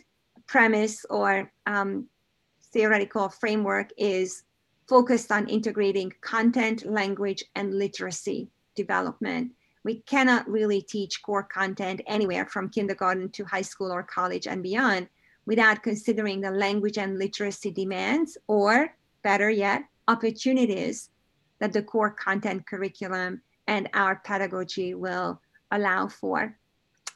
premise 0.48 1.06
or 1.10 1.52
um, 1.66 2.08
theoretical 2.74 3.30
framework 3.30 3.90
is 3.98 4.44
focused 4.88 5.32
on 5.32 5.48
integrating 5.48 6.12
content, 6.22 6.86
language, 6.86 7.44
and 7.56 7.74
literacy 7.74 8.50
development 8.76 9.52
we 9.84 10.02
cannot 10.02 10.48
really 10.48 10.82
teach 10.82 11.22
core 11.24 11.44
content 11.44 12.02
anywhere 12.08 12.46
from 12.46 12.70
kindergarten 12.70 13.30
to 13.30 13.46
high 13.46 13.62
school 13.62 13.92
or 13.92 14.04
college 14.04 14.48
and 14.48 14.62
beyond 14.62 15.08
without 15.46 15.84
considering 15.84 16.42
the 16.42 16.52
language 16.52 16.98
and 16.98 17.18
literacy 17.18 17.72
demands 17.72 18.38
or 18.48 18.96
better 19.24 19.50
yet 19.50 19.84
opportunities 20.08 21.10
that 21.60 21.74
the 21.74 21.82
core 21.82 22.12
content 22.12 22.66
curriculum 22.68 23.42
and 23.68 23.90
our 23.94 24.22
pedagogy 24.24 24.94
will 24.94 25.42
allow 25.72 26.08
for 26.08 26.58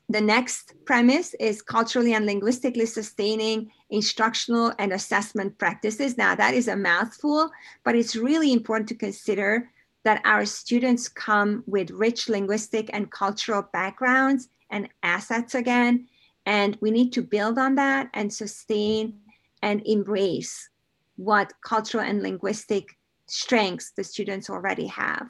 the 0.08 0.22
next 0.22 0.74
premise 0.86 1.34
is 1.40 1.62
culturally 1.62 2.14
and 2.14 2.26
linguistically 2.26 2.86
sustaining 2.86 3.72
instructional 3.90 4.72
and 4.78 4.94
assessment 4.94 5.58
practices. 5.58 6.18
Now, 6.18 6.36
that 6.36 6.54
is 6.54 6.68
a 6.68 6.76
mouthful, 6.76 7.50
but 7.84 7.96
it's 7.96 8.16
really 8.16 8.54
important 8.54 8.88
to 8.90 8.96
consider 8.96 9.70
that 10.04 10.22
our 10.24 10.46
students 10.46 11.10
come 11.10 11.64
with 11.66 11.90
rich 11.90 12.30
linguistic 12.30 12.92
and 12.94 13.12
cultural 13.12 13.64
backgrounds 13.74 14.50
and 14.70 14.88
assets 15.02 15.56
again. 15.56 16.08
And 16.46 16.78
we 16.82 16.92
need 16.92 17.12
to 17.14 17.24
build 17.24 17.58
on 17.58 17.74
that 17.76 18.10
and 18.14 18.32
sustain 18.32 19.20
and 19.64 19.82
embrace 19.88 20.70
what 21.16 21.54
cultural 21.62 22.04
and 22.04 22.22
linguistic 22.22 22.90
strengths 23.26 23.92
the 23.92 24.04
students 24.04 24.52
already 24.52 24.86
have. 24.86 25.28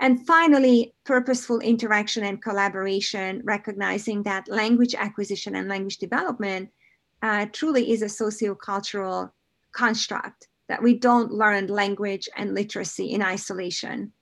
And 0.00 0.26
finally, 0.26 0.94
purposeful 1.04 1.60
interaction 1.60 2.24
and 2.24 2.42
collaboration, 2.42 3.42
recognizing 3.44 4.22
that 4.24 4.48
language 4.48 4.94
acquisition 4.94 5.54
and 5.54 5.68
language 5.68 5.98
development 5.98 6.70
uh, 7.22 7.46
truly 7.52 7.92
is 7.92 8.02
a 8.02 8.06
sociocultural 8.06 9.30
construct 9.72 10.48
that 10.68 10.82
we 10.82 10.94
don't 10.98 11.32
learn 11.32 11.66
language 11.66 12.28
and 12.36 12.54
literacy 12.54 13.12
in 13.12 13.22
isolation. 13.22 14.12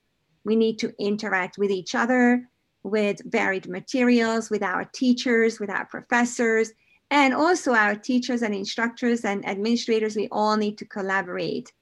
We 0.45 0.57
need 0.57 0.79
to 0.81 0.93
interact 0.99 1.57
with 1.57 1.71
each 1.71 1.95
other, 1.95 2.49
with 2.83 3.21
varied 3.25 3.69
materials, 3.69 4.50
with 4.50 4.62
our 4.62 4.85
teachers, 4.85 5.61
with 5.61 5.71
our 5.71 5.87
professors, 5.87 6.73
and 7.11 7.33
also 7.33 7.75
our 7.75 7.95
teachers 7.95 8.43
and 8.43 8.55
instructors 8.55 9.25
and 9.25 9.47
administrators. 9.47 10.17
We 10.17 10.29
all 10.33 10.57
need 10.57 10.79
to 10.79 10.85
collaborate 10.85 11.73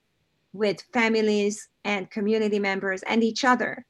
with 0.52 0.82
families 0.92 1.68
and 1.84 2.10
community 2.10 2.58
members 2.58 3.02
and 3.02 3.22
each 3.22 3.44
other 3.44 3.86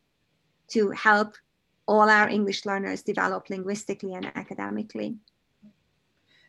to 0.69 0.91
help 0.91 1.37
all 1.87 2.09
our 2.09 2.29
English 2.29 2.65
learners 2.65 3.03
develop 3.03 3.51
linguistically 3.51 4.15
and 4.15 4.27
academically. 4.37 5.17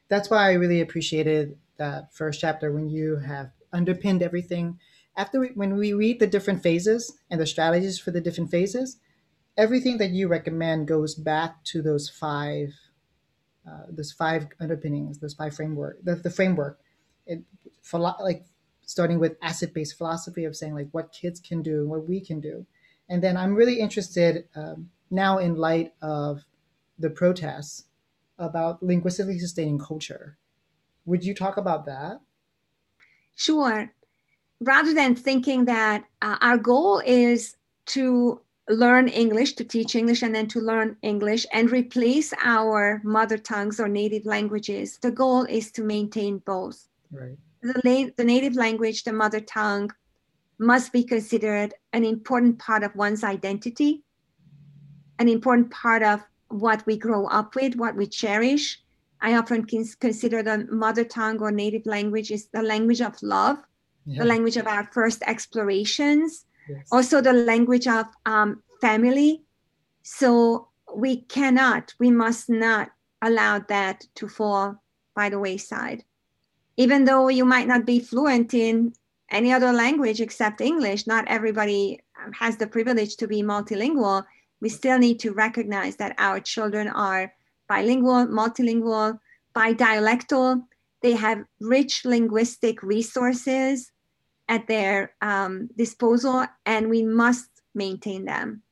That's 0.07 0.29
why 0.29 0.49
I 0.49 0.53
really 0.53 0.81
appreciated 0.81 1.57
that 1.77 2.13
first 2.13 2.41
chapter 2.41 2.71
when 2.71 2.87
you 2.89 3.17
have 3.17 3.51
underpinned 3.73 4.21
everything. 4.21 4.77
After 5.17 5.39
we, 5.39 5.47
when 5.55 5.75
we 5.77 5.93
read 5.93 6.19
the 6.19 6.27
different 6.27 6.61
phases 6.61 7.17
and 7.29 7.41
the 7.41 7.47
strategies 7.47 7.97
for 7.97 8.11
the 8.11 8.21
different 8.21 8.51
phases, 8.51 8.97
everything 9.57 9.97
that 9.97 10.11
you 10.11 10.27
recommend 10.27 10.87
goes 10.87 11.15
back 11.15 11.63
to 11.65 11.81
those 11.81 12.07
five, 12.07 12.73
uh, 13.67 13.85
those 13.89 14.11
five 14.11 14.47
underpinnings, 14.59 15.19
those 15.19 15.33
five 15.33 15.55
framework, 15.55 15.97
the, 16.03 16.15
the 16.15 16.29
framework. 16.29 16.79
It, 17.25 17.43
for 17.81 17.99
like 17.99 18.45
starting 18.91 19.19
with 19.19 19.37
asset-based 19.41 19.97
philosophy 19.97 20.43
of 20.45 20.55
saying 20.55 20.75
like 20.75 20.89
what 20.91 21.13
kids 21.21 21.39
can 21.39 21.61
do, 21.61 21.75
and 21.81 21.89
what 21.89 22.07
we 22.07 22.19
can 22.19 22.39
do, 22.41 22.65
and 23.09 23.23
then 23.23 23.37
I'm 23.37 23.55
really 23.55 23.79
interested 23.79 24.45
um, 24.55 24.89
now 25.09 25.37
in 25.37 25.55
light 25.55 25.93
of 26.01 26.43
the 26.99 27.09
protests 27.09 27.85
about 28.37 28.83
linguistically 28.83 29.39
sustaining 29.39 29.79
culture. 29.79 30.37
Would 31.05 31.23
you 31.23 31.33
talk 31.33 31.57
about 31.57 31.85
that? 31.85 32.19
Sure. 33.35 33.91
Rather 34.59 34.93
than 34.93 35.15
thinking 35.15 35.65
that 35.65 36.03
uh, 36.21 36.37
our 36.41 36.57
goal 36.57 37.01
is 37.05 37.55
to 37.87 38.41
learn 38.69 39.07
English, 39.07 39.53
to 39.53 39.63
teach 39.63 39.95
English, 39.95 40.21
and 40.21 40.35
then 40.35 40.47
to 40.47 40.59
learn 40.59 40.97
English 41.01 41.45
and 41.51 41.71
replace 41.71 42.33
our 42.43 43.01
mother 43.03 43.37
tongues 43.37 43.79
or 43.79 43.87
native 43.87 44.25
languages, 44.25 44.99
the 45.01 45.11
goal 45.11 45.43
is 45.43 45.71
to 45.71 45.81
maintain 45.83 46.37
both. 46.45 46.87
Right. 47.11 47.37
The, 47.61 48.13
the 48.17 48.23
native 48.23 48.55
language, 48.55 49.03
the 49.03 49.13
mother 49.13 49.39
tongue, 49.39 49.91
must 50.57 50.91
be 50.91 51.03
considered 51.03 51.73
an 51.93 52.03
important 52.03 52.59
part 52.59 52.83
of 52.83 52.95
one's 52.95 53.23
identity, 53.23 54.03
an 55.19 55.27
important 55.27 55.71
part 55.71 56.03
of 56.03 56.21
what 56.49 56.85
we 56.85 56.97
grow 56.97 57.27
up 57.27 57.55
with, 57.55 57.75
what 57.75 57.95
we 57.95 58.05
cherish, 58.07 58.81
I 59.21 59.35
often 59.35 59.65
consider 59.65 60.41
the 60.41 60.67
mother 60.71 61.03
tongue 61.03 61.39
or 61.41 61.51
native 61.51 61.85
language 61.85 62.31
is 62.31 62.47
the 62.51 62.63
language 62.63 63.01
of 63.01 63.21
love, 63.21 63.57
yeah. 64.05 64.23
the 64.23 64.25
language 64.25 64.57
of 64.57 64.65
our 64.65 64.89
first 64.91 65.21
explorations, 65.27 66.45
yes. 66.67 66.87
also 66.91 67.21
the 67.21 67.33
language 67.33 67.87
of 67.87 68.07
um, 68.25 68.63
family. 68.81 69.43
So 70.01 70.69
we 70.95 71.21
cannot, 71.21 71.93
we 71.99 72.09
must 72.09 72.49
not 72.49 72.89
allow 73.21 73.59
that 73.59 74.03
to 74.15 74.27
fall 74.27 74.81
by 75.15 75.29
the 75.29 75.39
wayside. 75.39 76.03
Even 76.81 77.05
though 77.05 77.27
you 77.27 77.45
might 77.45 77.67
not 77.67 77.85
be 77.85 77.99
fluent 77.99 78.55
in 78.55 78.93
any 79.29 79.53
other 79.53 79.71
language 79.71 80.19
except 80.19 80.61
English, 80.61 81.05
not 81.05 81.27
everybody 81.27 81.99
um, 82.19 82.31
has 82.33 82.57
the 82.57 82.65
privilege 82.65 83.17
to 83.17 83.27
be 83.27 83.43
multilingual. 83.43 84.25
We 84.61 84.69
still 84.69 84.97
need 84.97 85.19
to 85.19 85.31
recognize 85.45 85.95
that 85.97 86.15
our 86.17 86.39
children 86.39 86.87
are 86.87 87.31
bilingual, 87.69 88.25
multilingual, 88.25 89.19
bidialectal. 89.55 90.63
They 91.03 91.13
have 91.13 91.45
rich 91.59 92.03
linguistic 92.03 92.81
resources 92.81 93.91
at 94.49 94.65
their 94.65 95.13
um, 95.21 95.69
disposal, 95.77 96.47
and 96.65 96.89
we 96.89 97.03
must 97.03 97.49
maintain 97.75 98.25
them 98.25 98.63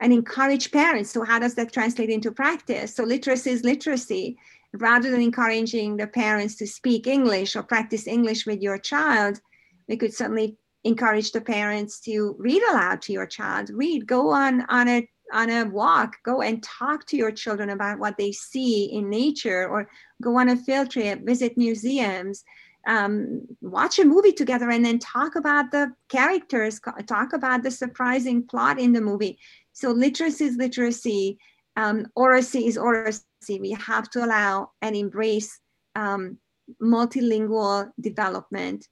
and 0.00 0.12
encourage 0.12 0.72
parents. 0.72 1.10
So, 1.12 1.22
how 1.22 1.38
does 1.38 1.54
that 1.54 1.72
translate 1.72 2.10
into 2.10 2.32
practice? 2.32 2.94
So, 2.94 3.04
literacy 3.04 3.50
is 3.50 3.62
literacy. 3.62 4.36
Rather 4.74 5.10
than 5.10 5.22
encouraging 5.22 5.96
the 5.96 6.06
parents 6.06 6.56
to 6.56 6.66
speak 6.66 7.06
English 7.06 7.54
or 7.56 7.62
practice 7.62 8.06
English 8.06 8.46
with 8.46 8.60
your 8.60 8.78
child, 8.78 9.40
we 9.88 9.96
could 9.96 10.12
certainly 10.12 10.56
encourage 10.84 11.32
the 11.32 11.40
parents 11.40 12.00
to 12.00 12.34
read 12.38 12.62
aloud 12.70 13.00
to 13.02 13.12
your 13.12 13.26
child. 13.26 13.70
Read, 13.70 14.06
go 14.06 14.30
on 14.30 14.62
on 14.68 14.88
a 14.88 15.08
on 15.32 15.50
a 15.50 15.64
walk, 15.64 16.16
go 16.24 16.42
and 16.42 16.62
talk 16.62 17.06
to 17.06 17.16
your 17.16 17.32
children 17.32 17.70
about 17.70 17.98
what 17.98 18.16
they 18.18 18.30
see 18.30 18.84
in 18.84 19.08
nature, 19.08 19.66
or 19.68 19.88
go 20.22 20.38
on 20.38 20.50
a 20.50 20.56
field 20.56 20.90
trip, 20.90 21.24
visit 21.24 21.56
museums, 21.56 22.44
um, 22.86 23.40
watch 23.60 23.98
a 23.98 24.04
movie 24.04 24.32
together, 24.32 24.70
and 24.70 24.84
then 24.84 24.98
talk 24.98 25.34
about 25.34 25.70
the 25.70 25.92
characters, 26.08 26.80
talk 27.06 27.32
about 27.32 27.62
the 27.62 27.70
surprising 27.70 28.46
plot 28.46 28.78
in 28.78 28.92
the 28.92 29.00
movie. 29.00 29.38
So, 29.72 29.90
literacy 29.90 30.44
is 30.44 30.56
literacy, 30.56 31.38
um, 31.76 32.06
oracy 32.14 32.66
is 32.66 32.76
oracy. 32.76 33.22
We 33.48 33.72
have 33.72 34.10
to 34.10 34.24
allow 34.24 34.70
and 34.82 34.96
embrace 34.96 35.60
um, 35.94 36.38
multilingual 36.82 37.90
development 38.00 38.88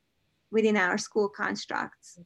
within 0.51 0.77
our 0.77 0.99
school 0.99 1.29
constructs. 1.29 2.19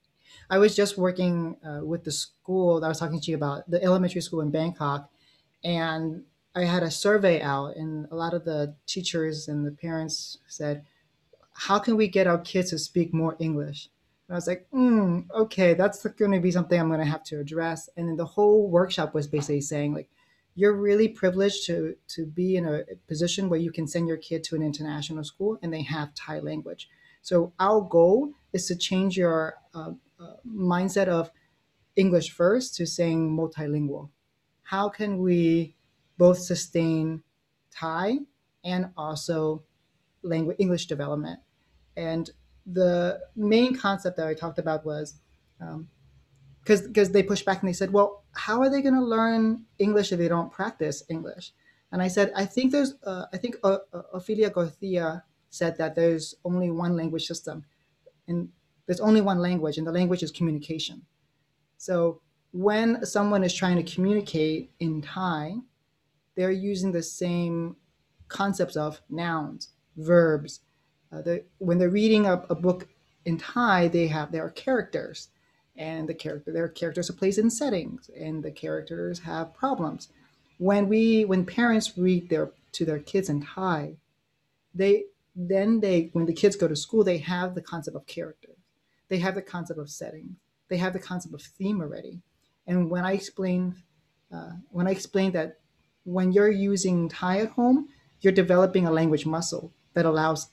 I 0.50 0.58
was 0.58 0.76
just 0.76 0.98
working 0.98 1.56
uh, 1.64 1.84
with 1.84 2.04
the 2.04 2.12
school 2.12 2.80
that 2.80 2.86
I 2.86 2.88
was 2.88 2.98
talking 2.98 3.20
to 3.20 3.30
you 3.30 3.36
about, 3.36 3.68
the 3.70 3.82
elementary 3.82 4.20
school 4.20 4.40
in 4.40 4.50
Bangkok, 4.50 5.10
and 5.64 6.24
I 6.54 6.64
had 6.64 6.82
a 6.82 6.90
survey 6.90 7.40
out, 7.40 7.76
and 7.76 8.08
a 8.10 8.16
lot 8.16 8.34
of 8.34 8.44
the 8.44 8.74
teachers 8.86 9.48
and 9.48 9.66
the 9.66 9.72
parents 9.72 10.38
said, 10.48 10.84
"How 11.52 11.78
can 11.78 11.96
we 11.96 12.08
get 12.08 12.26
our 12.26 12.38
kids 12.38 12.70
to 12.70 12.78
speak 12.78 13.12
more 13.12 13.36
English?" 13.38 13.88
And 14.28 14.34
I 14.34 14.38
was 14.38 14.46
like, 14.46 14.66
mm, 14.72 15.26
"Okay, 15.30 15.74
that's 15.74 16.04
going 16.04 16.32
to 16.32 16.40
be 16.40 16.50
something 16.50 16.78
I'm 16.78 16.88
going 16.88 17.00
to 17.00 17.06
have 17.06 17.24
to 17.24 17.40
address." 17.40 17.88
And 17.96 18.08
then 18.08 18.16
the 18.16 18.24
whole 18.24 18.68
workshop 18.68 19.14
was 19.14 19.26
basically 19.26 19.60
saying, 19.60 19.94
like, 19.94 20.08
you're 20.56 20.74
really 20.74 21.06
privileged 21.06 21.66
to 21.66 21.96
to 22.08 22.26
be 22.26 22.56
in 22.56 22.66
a 22.66 22.82
position 23.06 23.48
where 23.48 23.60
you 23.60 23.70
can 23.70 23.86
send 23.86 24.08
your 24.08 24.16
kid 24.16 24.42
to 24.44 24.56
an 24.56 24.62
international 24.62 25.22
school 25.22 25.58
and 25.62 25.72
they 25.72 25.82
have 25.82 26.14
Thai 26.14 26.40
language. 26.40 26.88
So 27.22 27.52
our 27.60 27.80
goal 27.82 28.32
is 28.52 28.66
to 28.68 28.76
change 28.76 29.16
your 29.16 29.54
uh, 29.74 29.92
uh, 30.18 30.36
mindset 30.48 31.08
of 31.08 31.30
English 31.94 32.30
first 32.30 32.74
to 32.76 32.86
saying 32.86 33.36
multilingual. 33.36 34.08
How 34.62 34.88
can 34.88 35.18
we 35.18 35.76
both 36.18 36.38
sustain 36.38 37.22
Thai 37.70 38.20
and 38.64 38.90
also 38.96 39.62
language 40.22 40.56
English 40.58 40.86
development? 40.86 41.40
And 41.96 42.30
the 42.66 43.20
main 43.36 43.76
concept 43.76 44.16
that 44.16 44.26
I 44.26 44.34
talked 44.34 44.58
about 44.58 44.84
was 44.86 45.20
um, 45.60 45.88
because 46.66 46.82
because 46.82 47.10
they 47.12 47.22
pushed 47.22 47.46
back 47.46 47.60
and 47.62 47.68
they 47.68 47.72
said, 47.72 47.92
well, 47.92 48.24
how 48.32 48.60
are 48.60 48.68
they 48.68 48.82
going 48.82 48.94
to 48.94 49.04
learn 49.04 49.64
English 49.78 50.10
if 50.10 50.18
they 50.18 50.26
don't 50.26 50.50
practice 50.50 51.04
English? 51.08 51.52
And 51.92 52.02
I 52.02 52.08
said, 52.08 52.32
I 52.34 52.44
think 52.44 52.72
there's, 52.72 52.94
uh, 53.04 53.26
I 53.32 53.36
think 53.36 53.56
uh, 53.62 53.78
uh, 53.92 54.02
Ofelia 54.16 54.52
Garcia 54.52 55.22
said 55.50 55.78
that 55.78 55.94
there's 55.94 56.34
only 56.44 56.72
one 56.72 56.96
language 56.96 57.24
system, 57.24 57.64
and 58.26 58.48
there's 58.86 58.98
only 59.00 59.20
one 59.20 59.38
language, 59.38 59.78
and 59.78 59.86
the 59.86 59.92
language 59.92 60.24
is 60.24 60.32
communication. 60.32 61.02
So 61.78 62.20
when 62.50 63.06
someone 63.06 63.44
is 63.44 63.54
trying 63.54 63.76
to 63.76 63.94
communicate 63.94 64.72
in 64.80 65.02
Thai, 65.02 65.54
they're 66.34 66.50
using 66.50 66.90
the 66.90 67.02
same 67.02 67.76
concepts 68.26 68.76
of 68.76 69.00
nouns, 69.08 69.70
verbs. 69.96 70.60
Uh, 71.12 71.22
they, 71.22 71.44
when 71.58 71.78
they're 71.78 71.90
reading 71.90 72.26
a, 72.26 72.44
a 72.50 72.56
book 72.56 72.88
in 73.24 73.38
Thai, 73.38 73.86
they 73.86 74.08
have 74.08 74.32
their 74.32 74.50
characters 74.50 75.28
and 75.78 76.08
the 76.08 76.14
character 76.14 76.52
their 76.52 76.68
characters 76.68 77.10
are 77.10 77.14
placed 77.14 77.38
in 77.38 77.50
settings 77.50 78.10
and 78.18 78.42
the 78.42 78.50
characters 78.50 79.20
have 79.20 79.54
problems. 79.54 80.08
When 80.58 80.88
we 80.88 81.24
when 81.24 81.44
parents 81.44 81.96
read 81.96 82.28
their 82.28 82.50
to 82.72 82.84
their 82.84 82.98
kids 82.98 83.28
in 83.28 83.42
thai 83.42 83.96
they 84.74 85.04
then 85.34 85.80
they 85.80 86.10
when 86.12 86.26
the 86.26 86.32
kids 86.32 86.56
go 86.56 86.68
to 86.68 86.76
school 86.76 87.04
they 87.04 87.18
have 87.18 87.54
the 87.54 87.62
concept 87.62 87.96
of 87.96 88.06
character. 88.06 88.52
They 89.08 89.18
have 89.18 89.34
the 89.34 89.42
concept 89.42 89.78
of 89.78 89.90
settings 89.90 90.36
they 90.68 90.76
have 90.78 90.92
the 90.92 90.98
concept 90.98 91.34
of 91.34 91.42
theme 91.42 91.80
already. 91.80 92.20
And 92.66 92.90
when 92.90 93.04
i 93.04 93.12
explain 93.12 93.76
uh, 94.32 94.52
when 94.70 94.86
i 94.88 94.90
explain 94.90 95.32
that 95.32 95.58
when 96.04 96.32
you're 96.32 96.50
using 96.50 97.08
thai 97.08 97.38
at 97.38 97.50
home 97.50 97.88
you're 98.20 98.32
developing 98.32 98.86
a 98.86 98.90
language 98.90 99.26
muscle 99.26 99.72
that 99.94 100.04
allows 100.04 100.48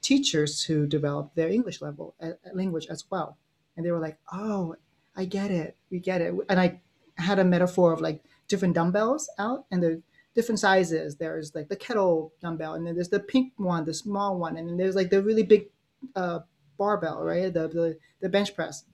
teachers 0.00 0.64
to 0.64 0.86
develop 0.86 1.34
their 1.34 1.50
english 1.50 1.82
level 1.82 2.14
language 2.54 2.86
as 2.88 3.04
well 3.10 3.36
and 3.80 3.86
they 3.86 3.92
were 3.92 3.98
like, 3.98 4.18
"Oh, 4.30 4.76
I 5.16 5.24
get 5.24 5.50
it. 5.50 5.74
We 5.90 6.00
get 6.00 6.20
it." 6.20 6.34
And 6.50 6.60
I 6.60 6.82
had 7.16 7.38
a 7.38 7.44
metaphor 7.44 7.94
of 7.94 8.02
like 8.02 8.22
different 8.46 8.74
dumbbells 8.74 9.30
out, 9.38 9.64
and 9.70 9.82
the 9.82 10.02
different 10.34 10.58
sizes. 10.58 11.16
There's 11.16 11.54
like 11.54 11.70
the 11.70 11.76
kettle 11.76 12.34
dumbbell, 12.42 12.74
and 12.74 12.86
then 12.86 12.94
there's 12.94 13.08
the 13.08 13.20
pink 13.20 13.54
one, 13.56 13.86
the 13.86 13.94
small 13.94 14.38
one, 14.38 14.58
and 14.58 14.68
then 14.68 14.76
there's 14.76 14.94
like 14.94 15.08
the 15.08 15.22
really 15.22 15.42
big 15.42 15.70
uh, 16.14 16.40
barbell, 16.76 17.22
right? 17.22 17.52
The, 17.52 17.68
the 17.68 17.98
the 18.20 18.28
bench 18.28 18.54
press. 18.54 18.84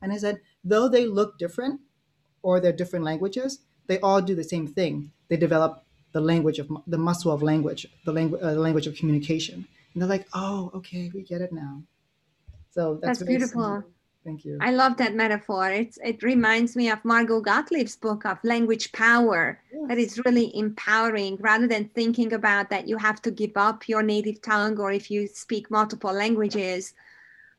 And 0.00 0.12
I 0.12 0.18
said, 0.18 0.40
though 0.62 0.88
they 0.88 1.04
look 1.06 1.36
different, 1.36 1.80
or 2.42 2.60
they're 2.60 2.72
different 2.72 3.04
languages, 3.04 3.60
they 3.88 3.98
all 3.98 4.22
do 4.22 4.36
the 4.36 4.44
same 4.44 4.68
thing. 4.68 5.10
They 5.28 5.36
develop 5.36 5.84
the 6.12 6.20
language 6.20 6.60
of 6.60 6.70
the 6.86 6.98
muscle 6.98 7.32
of 7.32 7.42
language, 7.42 7.88
the 8.04 8.12
language, 8.12 8.40
uh, 8.40 8.54
the 8.54 8.60
language 8.60 8.86
of 8.86 8.94
communication. 8.94 9.66
And 9.92 10.00
they're 10.00 10.08
like, 10.08 10.28
"Oh, 10.32 10.70
okay, 10.74 11.10
we 11.12 11.22
get 11.22 11.40
it 11.40 11.52
now." 11.52 11.82
So 12.70 12.98
that's, 13.02 13.18
that's 13.18 13.28
beautiful. 13.28 13.84
Thank 14.24 14.44
you. 14.44 14.56
I 14.60 14.70
love 14.70 14.96
that 14.98 15.14
metaphor. 15.14 15.70
It's 15.70 15.98
it 16.04 16.22
reminds 16.22 16.76
me 16.76 16.90
of 16.90 17.04
Margo 17.04 17.40
Gottlieb's 17.40 17.96
book 17.96 18.24
of 18.24 18.38
language 18.44 18.92
power. 18.92 19.60
Yes. 19.72 19.88
That 19.88 19.98
is 19.98 20.20
really 20.24 20.56
empowering 20.56 21.36
rather 21.40 21.66
than 21.66 21.88
thinking 21.88 22.32
about 22.32 22.70
that 22.70 22.86
you 22.86 22.96
have 22.98 23.20
to 23.22 23.30
give 23.32 23.56
up 23.56 23.88
your 23.88 24.02
native 24.02 24.40
tongue 24.40 24.78
or 24.78 24.92
if 24.92 25.10
you 25.10 25.26
speak 25.26 25.70
multiple 25.70 26.12
languages, 26.12 26.94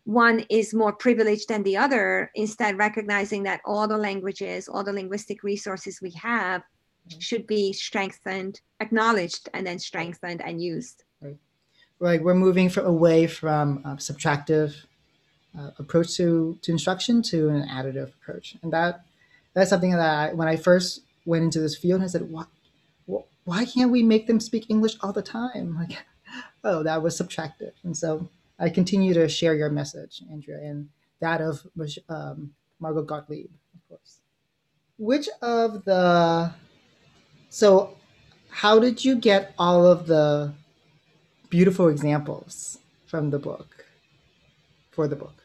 one 0.05 0.45
is 0.49 0.73
more 0.73 0.93
privileged 0.93 1.49
than 1.49 1.63
the 1.63 1.75
other. 1.75 2.31
Instead, 2.35 2.77
recognizing 2.77 3.43
that 3.43 3.61
all 3.65 3.87
the 3.87 3.97
languages, 3.97 4.69
all 4.69 4.83
the 4.83 4.93
linguistic 4.93 5.43
resources 5.43 6.01
we 6.01 6.11
have 6.11 6.61
mm-hmm. 6.61 7.19
should 7.19 7.45
be 7.45 7.73
strengthened, 7.73 8.61
acknowledged, 8.79 9.49
and 9.53 9.67
then 9.67 9.79
strengthened 9.79 10.41
and 10.41 10.61
used. 10.61 11.03
Right. 11.21 11.37
Right. 11.99 12.23
We're 12.23 12.33
moving 12.35 12.69
from, 12.69 12.85
away 12.85 13.27
from 13.27 13.81
uh, 13.85 13.95
subtractive 13.95 14.75
uh, 15.57 15.71
approach 15.77 16.15
to, 16.17 16.57
to 16.61 16.71
instruction 16.71 17.21
to 17.21 17.49
an 17.49 17.67
additive 17.67 18.13
approach. 18.15 18.55
And 18.63 18.73
that 18.73 19.05
that's 19.53 19.69
something 19.69 19.91
that 19.91 19.99
I, 19.99 20.33
when 20.33 20.47
I 20.47 20.55
first 20.55 21.01
went 21.25 21.43
into 21.43 21.59
this 21.59 21.77
field, 21.77 22.01
I 22.01 22.07
said, 22.07 22.29
why, 22.31 22.45
why 23.45 23.65
can't 23.65 23.91
we 23.91 24.03
make 24.03 24.27
them 24.27 24.39
speak 24.39 24.69
English 24.69 24.95
all 25.01 25.13
the 25.13 25.21
time? 25.21 25.77
Like, 25.89 25.97
oh, 26.63 26.81
that 26.81 27.03
was 27.03 27.19
subtractive. 27.19 27.73
And 27.83 27.95
so 27.95 28.27
I 28.57 28.69
continue 28.69 29.13
to 29.13 29.27
share 29.27 29.53
your 29.53 29.69
message, 29.69 30.21
Andrea, 30.31 30.57
and 30.57 30.89
that 31.19 31.41
of 31.41 31.61
um, 32.09 32.53
Margo 32.79 33.03
Gottlieb, 33.03 33.49
of 33.75 33.89
course. 33.89 34.19
Which 34.97 35.27
of 35.41 35.83
the, 35.83 36.53
so 37.49 37.97
how 38.49 38.79
did 38.79 39.03
you 39.03 39.15
get 39.15 39.53
all 39.59 39.85
of 39.85 40.07
the 40.07 40.53
beautiful 41.49 41.89
examples 41.89 42.79
from 43.05 43.29
the 43.29 43.39
book, 43.39 43.85
for 44.91 45.07
the 45.07 45.15
book? 45.15 45.42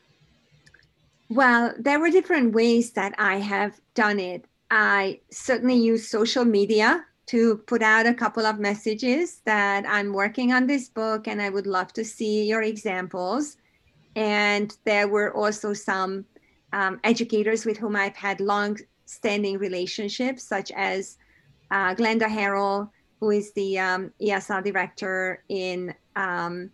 Well, 1.31 1.75
there 1.79 2.01
were 2.01 2.11
different 2.11 2.55
ways 2.55 2.93
that 2.93 3.15
I 3.19 3.37
have 3.37 3.79
done 3.95 4.19
it. 4.19 4.47
I 4.71 5.21
certainly 5.31 5.77
use 5.77 6.09
social 6.09 6.45
media 6.45 7.05
to 7.27 7.59
put 7.67 7.83
out 7.83 8.07
a 8.07 8.15
couple 8.15 8.47
of 8.47 8.59
messages 8.59 9.43
that 9.45 9.85
I'm 9.87 10.15
working 10.15 10.53
on 10.53 10.67
this 10.67 10.89
book 10.89 11.29
and 11.29 11.43
I 11.43 11.51
would 11.51 11.67
love 11.67 11.93
to 11.95 12.05
see 12.05 12.45
your 12.45 12.63
examples. 12.63 13.59
And 14.17 14.75
there 14.85 15.09
were 15.09 15.37
also 15.37 15.75
some 15.75 16.25
um, 16.73 16.99
educators 17.05 17.67
with 17.67 17.77
whom 17.77 17.97
I've 17.97 18.17
had 18.17 18.41
long 18.41 18.79
standing 19.05 19.59
relationships, 19.59 20.43
such 20.43 20.73
as 20.73 21.19
uh, 21.71 21.95
Glenda 21.95 22.27
Harrell, 22.27 22.91
who 23.21 23.31
is 23.31 23.53
the 23.53 23.79
um, 23.79 24.13
ESL 24.21 24.65
director 24.65 25.45
in 25.51 25.95
um, 26.17 26.71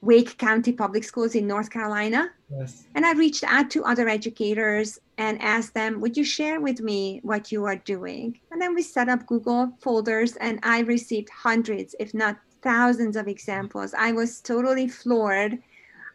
Wake 0.00 0.38
County 0.38 0.72
Public 0.72 1.02
Schools 1.02 1.34
in 1.34 1.46
North 1.46 1.70
Carolina. 1.70 2.30
Yes. 2.50 2.86
And 2.94 3.04
I 3.04 3.12
reached 3.12 3.44
out 3.44 3.68
to 3.70 3.84
other 3.84 4.08
educators 4.08 4.98
and 5.18 5.42
asked 5.42 5.74
them, 5.74 6.00
Would 6.00 6.16
you 6.16 6.24
share 6.24 6.60
with 6.60 6.80
me 6.80 7.20
what 7.24 7.50
you 7.50 7.64
are 7.64 7.76
doing? 7.76 8.38
And 8.52 8.62
then 8.62 8.74
we 8.74 8.82
set 8.82 9.08
up 9.08 9.26
Google 9.26 9.72
folders, 9.80 10.36
and 10.36 10.60
I 10.62 10.80
received 10.80 11.28
hundreds, 11.30 11.96
if 11.98 12.14
not 12.14 12.38
thousands, 12.62 13.16
of 13.16 13.26
examples. 13.26 13.92
I 13.92 14.12
was 14.12 14.40
totally 14.40 14.86
floored, 14.86 15.58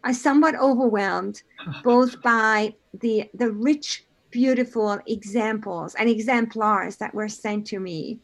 uh, 0.06 0.14
somewhat 0.14 0.56
overwhelmed, 0.56 1.44
both 1.84 2.22
by 2.22 2.76
the, 3.02 3.30
the 3.34 3.52
rich, 3.52 4.06
beautiful 4.32 4.98
examples 5.08 5.94
and 5.96 6.10
exemplars 6.10 6.96
that 6.98 7.14
were 7.14 7.30
sent 7.30 7.68
to 7.68 7.80
me, 7.80 8.20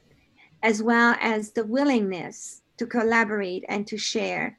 as 0.63 0.82
well 0.82 1.17
as 1.19 1.52
the 1.52 1.65
willingness 1.65 2.62
to 2.78 2.86
collaborate 2.86 3.65
and 3.67 3.86
to 3.86 3.98
share 3.98 4.58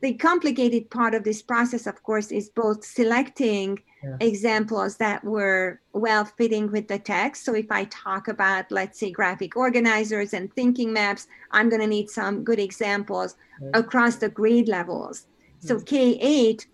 the 0.00 0.14
complicated 0.14 0.90
part 0.90 1.14
of 1.14 1.24
this 1.24 1.42
process, 1.42 1.86
of 1.86 2.02
course, 2.02 2.30
is 2.30 2.48
both 2.48 2.84
selecting 2.84 3.78
yeah. 4.02 4.16
examples 4.20 4.96
that 4.96 5.22
were 5.24 5.80
well 5.92 6.24
fitting 6.24 6.70
with 6.72 6.88
the 6.88 6.98
text. 6.98 7.44
So 7.44 7.54
if 7.54 7.70
I 7.70 7.84
talk 7.84 8.28
about, 8.28 8.70
let's 8.70 8.98
say, 8.98 9.10
graphic 9.10 9.56
organizers 9.56 10.32
and 10.32 10.52
thinking 10.54 10.92
maps, 10.92 11.26
I'm 11.50 11.68
going 11.68 11.82
to 11.82 11.86
need 11.86 12.08
some 12.08 12.44
good 12.44 12.58
examples 12.58 13.36
yeah. 13.60 13.70
across 13.74 14.16
the 14.16 14.28
grade 14.30 14.68
levels. 14.68 15.26
So 15.58 15.76
K8 15.76 16.64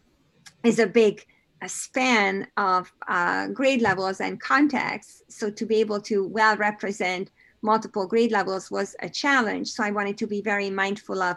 is 0.62 0.78
a 0.78 0.86
big 0.86 1.26
a 1.62 1.68
span 1.68 2.46
of 2.56 2.92
uh, 3.08 3.48
grade 3.48 3.80
levels 3.80 4.20
and 4.20 4.40
contexts. 4.40 5.22
So 5.28 5.50
to 5.50 5.66
be 5.66 5.76
able 5.76 6.00
to 6.02 6.26
well 6.28 6.56
represent 6.56 7.30
multiple 7.62 8.06
grade 8.06 8.30
levels 8.30 8.70
was 8.70 8.94
a 9.00 9.08
challenge. 9.08 9.68
So 9.68 9.82
I 9.82 9.90
wanted 9.90 10.18
to 10.18 10.26
be 10.26 10.40
very 10.42 10.70
mindful 10.70 11.22
of 11.22 11.36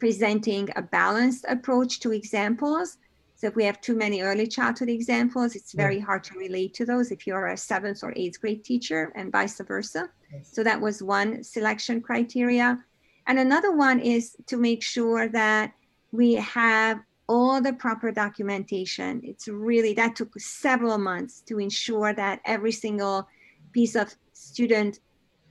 presenting 0.00 0.68
a 0.74 0.82
balanced 0.82 1.44
approach 1.48 2.00
to 2.00 2.12
examples. 2.12 2.98
So 3.36 3.46
if 3.46 3.54
we 3.54 3.64
have 3.64 3.80
too 3.80 3.94
many 3.94 4.20
early 4.20 4.46
childhood 4.46 4.88
examples, 4.88 5.54
it's 5.54 5.72
very 5.72 5.98
yeah. 5.98 6.04
hard 6.04 6.24
to 6.24 6.38
relate 6.38 6.74
to 6.74 6.84
those 6.84 7.10
if 7.10 7.26
you're 7.26 7.48
a 7.48 7.56
seventh 7.56 8.02
or 8.02 8.12
eighth 8.16 8.40
grade 8.40 8.64
teacher 8.64 9.12
and 9.14 9.30
vice 9.30 9.60
versa. 9.60 10.08
Yes. 10.32 10.50
So 10.52 10.64
that 10.64 10.80
was 10.80 11.02
one 11.02 11.44
selection 11.44 12.00
criteria. 12.00 12.84
And 13.26 13.38
another 13.38 13.72
one 13.76 14.00
is 14.00 14.36
to 14.46 14.56
make 14.56 14.82
sure 14.82 15.28
that 15.28 15.72
we 16.12 16.34
have 16.34 17.00
all 17.28 17.60
the 17.60 17.72
proper 17.72 18.10
documentation. 18.10 19.20
It's 19.22 19.46
really, 19.46 19.94
that 19.94 20.16
took 20.16 20.38
several 20.38 20.98
months 20.98 21.42
to 21.42 21.60
ensure 21.60 22.12
that 22.12 22.40
every 22.44 22.72
single 22.72 23.28
piece 23.72 23.94
of 23.94 24.14
student 24.32 24.98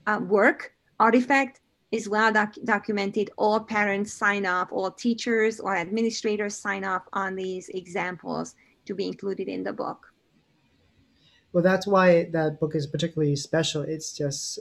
uh, 0.05 0.19
work, 0.21 0.73
artifact 0.99 1.62
is 1.91 2.08
well 2.08 2.32
doc- 2.32 2.56
documented. 2.63 3.32
All 3.38 3.60
parents 3.60 4.13
sign 4.13 4.45
up, 4.45 4.71
all 4.71 4.91
teachers 4.91 5.60
or 5.60 5.75
administrators 5.75 6.56
sign 6.56 6.84
up 6.84 7.08
on 7.13 7.36
these 7.36 7.69
examples 7.69 8.56
to 8.86 8.93
be 8.93 9.08
included 9.08 9.47
in 9.47 9.63
the 9.63 9.73
book. 9.73 10.13
Well, 11.52 11.63
that's 11.63 11.88
why 11.88 12.30
that 12.32 12.60
book 12.60 12.75
is 12.75 12.86
particularly 12.86 13.36
special. 13.36 13.82
It's 13.82 14.13
just 14.15 14.60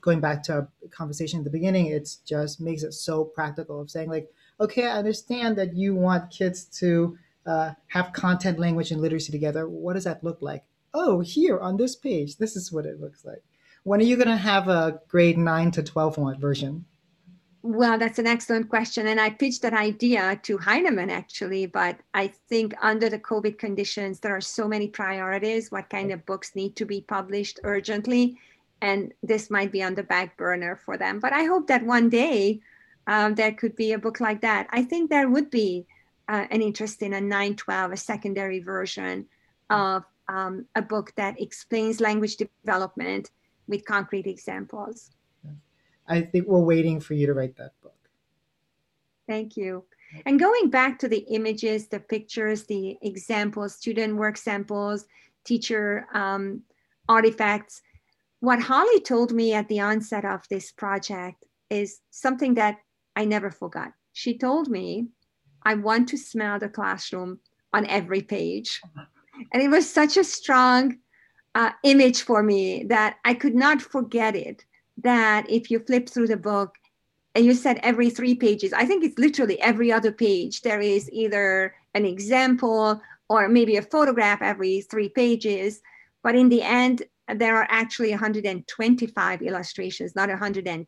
going 0.00 0.20
back 0.20 0.42
to 0.44 0.52
our 0.52 0.68
conversation 0.90 1.38
at 1.38 1.44
the 1.44 1.50
beginning, 1.50 1.86
it's 1.86 2.16
just 2.16 2.60
makes 2.60 2.82
it 2.82 2.92
so 2.92 3.24
practical 3.24 3.80
of 3.80 3.90
saying 3.90 4.10
like, 4.10 4.28
okay, 4.60 4.86
I 4.86 4.98
understand 4.98 5.56
that 5.56 5.74
you 5.74 5.94
want 5.94 6.30
kids 6.30 6.64
to 6.80 7.16
uh, 7.46 7.70
have 7.88 8.12
content, 8.12 8.58
language, 8.58 8.90
and 8.90 9.00
literacy 9.00 9.32
together. 9.32 9.68
What 9.68 9.94
does 9.94 10.04
that 10.04 10.22
look 10.22 10.38
like? 10.40 10.64
Oh, 10.92 11.20
here 11.20 11.58
on 11.58 11.76
this 11.76 11.96
page, 11.96 12.36
this 12.36 12.56
is 12.56 12.72
what 12.72 12.84
it 12.84 13.00
looks 13.00 13.24
like. 13.24 13.42
When 13.84 14.00
are 14.00 14.04
you 14.04 14.16
going 14.16 14.28
to 14.28 14.36
have 14.36 14.68
a 14.68 15.00
grade 15.08 15.38
nine 15.38 15.70
to 15.72 15.82
twelve 15.82 16.16
one 16.16 16.38
version? 16.38 16.84
Well, 17.64 17.96
that's 17.96 18.18
an 18.18 18.26
excellent 18.26 18.68
question. 18.68 19.06
And 19.06 19.20
I 19.20 19.30
pitched 19.30 19.62
that 19.62 19.72
idea 19.72 20.38
to 20.42 20.58
Heinemann 20.58 21.10
actually, 21.10 21.66
but 21.66 21.96
I 22.12 22.26
think 22.48 22.74
under 22.82 23.08
the 23.08 23.20
COVID 23.20 23.56
conditions, 23.56 24.18
there 24.18 24.36
are 24.36 24.40
so 24.40 24.66
many 24.66 24.88
priorities. 24.88 25.70
What 25.70 25.88
kind 25.88 26.10
of 26.10 26.26
books 26.26 26.56
need 26.56 26.74
to 26.76 26.84
be 26.84 27.02
published 27.02 27.60
urgently? 27.62 28.36
And 28.80 29.14
this 29.22 29.48
might 29.48 29.70
be 29.70 29.80
on 29.80 29.94
the 29.94 30.02
back 30.02 30.36
burner 30.36 30.74
for 30.74 30.96
them. 30.96 31.20
But 31.20 31.32
I 31.32 31.44
hope 31.44 31.68
that 31.68 31.86
one 31.86 32.08
day 32.08 32.60
um, 33.06 33.36
there 33.36 33.52
could 33.52 33.76
be 33.76 33.92
a 33.92 33.98
book 33.98 34.18
like 34.18 34.40
that. 34.40 34.66
I 34.70 34.82
think 34.82 35.08
there 35.08 35.30
would 35.30 35.48
be 35.48 35.86
uh, 36.28 36.46
an 36.50 36.62
interest 36.62 37.00
in 37.00 37.12
a 37.12 37.20
912, 37.20 37.92
a 37.92 37.96
secondary 37.96 38.58
version 38.58 39.26
of 39.70 40.04
um, 40.26 40.66
a 40.74 40.82
book 40.82 41.12
that 41.14 41.40
explains 41.40 42.00
language 42.00 42.38
development 42.38 43.30
with 43.68 43.84
concrete 43.84 44.26
examples. 44.26 45.10
I 46.08 46.20
think 46.20 46.46
we're 46.46 46.60
waiting 46.60 47.00
for 47.00 47.14
you 47.14 47.26
to 47.26 47.34
write 47.34 47.56
that 47.56 47.72
book. 47.82 47.94
Thank 49.28 49.56
you. 49.56 49.84
And 50.26 50.38
going 50.38 50.68
back 50.68 50.98
to 50.98 51.08
the 51.08 51.24
images, 51.30 51.88
the 51.88 52.00
pictures, 52.00 52.64
the 52.64 52.98
examples, 53.02 53.76
student 53.76 54.16
work 54.16 54.36
samples, 54.36 55.06
teacher 55.44 56.06
um, 56.12 56.62
artifacts, 57.08 57.80
what 58.40 58.60
Holly 58.60 59.00
told 59.00 59.32
me 59.32 59.54
at 59.54 59.68
the 59.68 59.80
onset 59.80 60.24
of 60.24 60.46
this 60.50 60.72
project 60.72 61.44
is 61.70 62.00
something 62.10 62.54
that 62.54 62.78
I 63.16 63.24
never 63.24 63.50
forgot. 63.50 63.92
She 64.12 64.36
told 64.36 64.68
me, 64.68 65.06
I 65.62 65.74
want 65.74 66.08
to 66.08 66.18
smell 66.18 66.58
the 66.58 66.68
classroom 66.68 67.38
on 67.72 67.86
every 67.86 68.20
page. 68.20 68.80
And 69.52 69.62
it 69.62 69.68
was 69.68 69.88
such 69.88 70.16
a 70.16 70.24
strong 70.24 70.98
uh, 71.54 71.70
image 71.82 72.22
for 72.22 72.42
me 72.42 72.84
that 72.84 73.18
I 73.24 73.34
could 73.34 73.54
not 73.54 73.82
forget 73.82 74.34
it 74.34 74.64
that 74.98 75.48
if 75.50 75.70
you 75.70 75.80
flip 75.80 76.08
through 76.08 76.28
the 76.28 76.36
book 76.36 76.76
and 77.34 77.44
you 77.44 77.54
said 77.54 77.80
every 77.82 78.10
three 78.10 78.34
pages, 78.34 78.72
I 78.72 78.84
think 78.84 79.04
it's 79.04 79.18
literally 79.18 79.60
every 79.60 79.92
other 79.92 80.12
page, 80.12 80.62
there 80.62 80.80
is 80.80 81.10
either 81.10 81.74
an 81.94 82.04
example 82.04 83.00
or 83.28 83.48
maybe 83.48 83.76
a 83.76 83.82
photograph 83.82 84.42
every 84.42 84.82
three 84.82 85.08
pages. 85.08 85.80
But 86.22 86.34
in 86.34 86.48
the 86.48 86.62
end, 86.62 87.02
there 87.34 87.56
are 87.56 87.66
actually 87.70 88.10
125 88.10 89.42
illustrations, 89.42 90.14
not 90.14 90.28
100 90.28 90.68
and 90.68 90.86